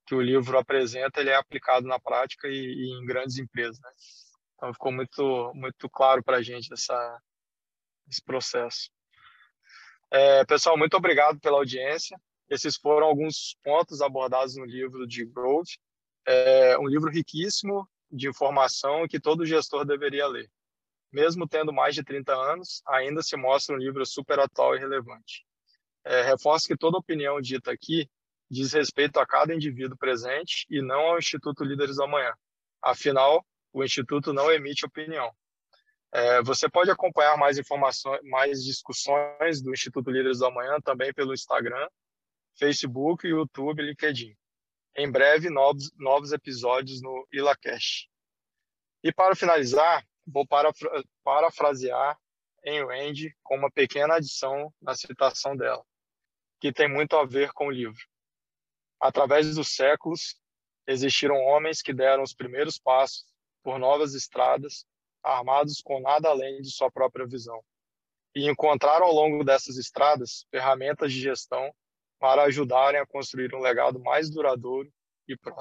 que 0.07 0.15
o 0.15 0.21
livro 0.21 0.57
apresenta, 0.57 1.21
ele 1.21 1.29
é 1.29 1.36
aplicado 1.36 1.88
na 1.88 1.99
prática 1.99 2.47
e, 2.47 2.51
e 2.51 2.99
em 2.99 3.05
grandes 3.05 3.38
empresas, 3.38 3.79
né? 3.79 3.89
Então 4.55 4.73
ficou 4.73 4.91
muito 4.91 5.51
muito 5.53 5.89
claro 5.89 6.23
para 6.23 6.38
a 6.38 6.41
gente 6.41 6.73
essa 6.73 7.21
esse 8.10 8.23
processo. 8.23 8.89
É, 10.12 10.43
pessoal, 10.45 10.77
muito 10.77 10.97
obrigado 10.97 11.39
pela 11.39 11.57
audiência. 11.57 12.19
Esses 12.49 12.75
foram 12.75 13.07
alguns 13.07 13.55
pontos 13.63 14.01
abordados 14.01 14.57
no 14.57 14.65
livro 14.65 15.07
de 15.07 15.25
Grove. 15.25 15.71
É 16.27 16.77
um 16.77 16.88
livro 16.88 17.10
riquíssimo 17.10 17.88
de 18.12 18.27
informação 18.27 19.07
que 19.07 19.19
todo 19.19 19.45
gestor 19.45 19.86
deveria 19.86 20.27
ler 20.27 20.51
mesmo 21.12 21.47
tendo 21.47 21.74
mais 21.74 21.93
de 21.95 22.04
30 22.04 22.34
anos, 22.34 22.82
ainda 22.88 23.21
se 23.21 23.36
mostra 23.36 23.76
um 23.76 23.80
livro 23.80 24.06
super 24.06 24.39
atual 24.39 24.76
e 24.76 24.80
relevante. 24.80 25.45
É, 26.04 26.21
reforço 26.21 26.67
que 26.67 26.78
toda 26.78 26.97
opinião 26.97 27.39
dita 27.39 27.71
aqui 27.71 28.10
diz 28.50 28.74
respeito 28.74 29.19
a 29.19 29.26
cada 29.26 29.54
indivíduo 29.54 29.97
presente 29.97 30.65
e 30.69 30.82
não 30.82 31.00
ao 31.00 31.17
Instituto 31.17 31.63
Líderes 31.63 31.95
do 31.95 32.04
Amanhã. 32.04 32.34
Afinal, 32.82 33.45
o 33.71 33.84
Instituto 33.84 34.34
não 34.34 34.52
emite 34.52 34.86
opinião. 34.86 35.32
É, 36.13 36.41
você 36.41 36.69
pode 36.69 36.91
acompanhar 36.91 37.38
mais 37.38 37.58
informações, 37.58 38.19
mais 38.24 38.63
discussões 38.63 39.62
do 39.62 39.71
Instituto 39.71 40.12
Líderes 40.12 40.39
do 40.39 40.45
Amanhã 40.45 40.80
também 40.84 41.13
pelo 41.13 41.34
Instagram, 41.34 41.88
Facebook, 42.58 43.26
YouTube 43.26 43.82
LinkedIn. 43.82 44.36
Em 44.97 45.10
breve, 45.10 45.50
novos, 45.50 45.89
novos 45.97 46.34
episódios 46.34 47.02
no 47.02 47.26
IlaCast. 47.32 48.10
E 49.02 49.13
para 49.13 49.36
finalizar, 49.36 50.06
vou 50.25 50.45
parafra 50.45 51.03
parafrasear 51.23 52.17
em 52.63 52.84
Wendy 52.84 53.36
com 53.43 53.57
uma 53.57 53.71
pequena 53.71 54.15
adição 54.15 54.73
na 54.81 54.95
citação 54.95 55.55
dela, 55.55 55.84
que 56.60 56.71
tem 56.71 56.88
muito 56.88 57.15
a 57.15 57.25
ver 57.25 57.51
com 57.53 57.67
o 57.67 57.71
livro. 57.71 58.01
Através 58.99 59.55
dos 59.55 59.75
séculos, 59.75 60.39
existiram 60.88 61.36
homens 61.36 61.81
que 61.81 61.93
deram 61.93 62.21
os 62.23 62.34
primeiros 62.34 62.77
passos 62.77 63.25
por 63.63 63.79
novas 63.79 64.13
estradas, 64.13 64.86
armados 65.23 65.81
com 65.81 65.99
nada 65.99 66.29
além 66.29 66.62
de 66.62 66.71
sua 66.71 66.91
própria 66.91 67.25
visão, 67.25 67.63
e 68.36 68.49
encontraram 68.49 69.05
ao 69.05 69.13
longo 69.13 69.43
dessas 69.43 69.77
estradas 69.77 70.45
ferramentas 70.51 71.12
de 71.12 71.19
gestão 71.19 71.73
para 72.19 72.43
ajudarem 72.43 72.99
a 72.99 73.05
construir 73.05 73.53
um 73.55 73.60
legado 73.60 73.99
mais 73.99 74.29
duradouro 74.29 74.91
e 75.27 75.36
próximo. 75.36 75.60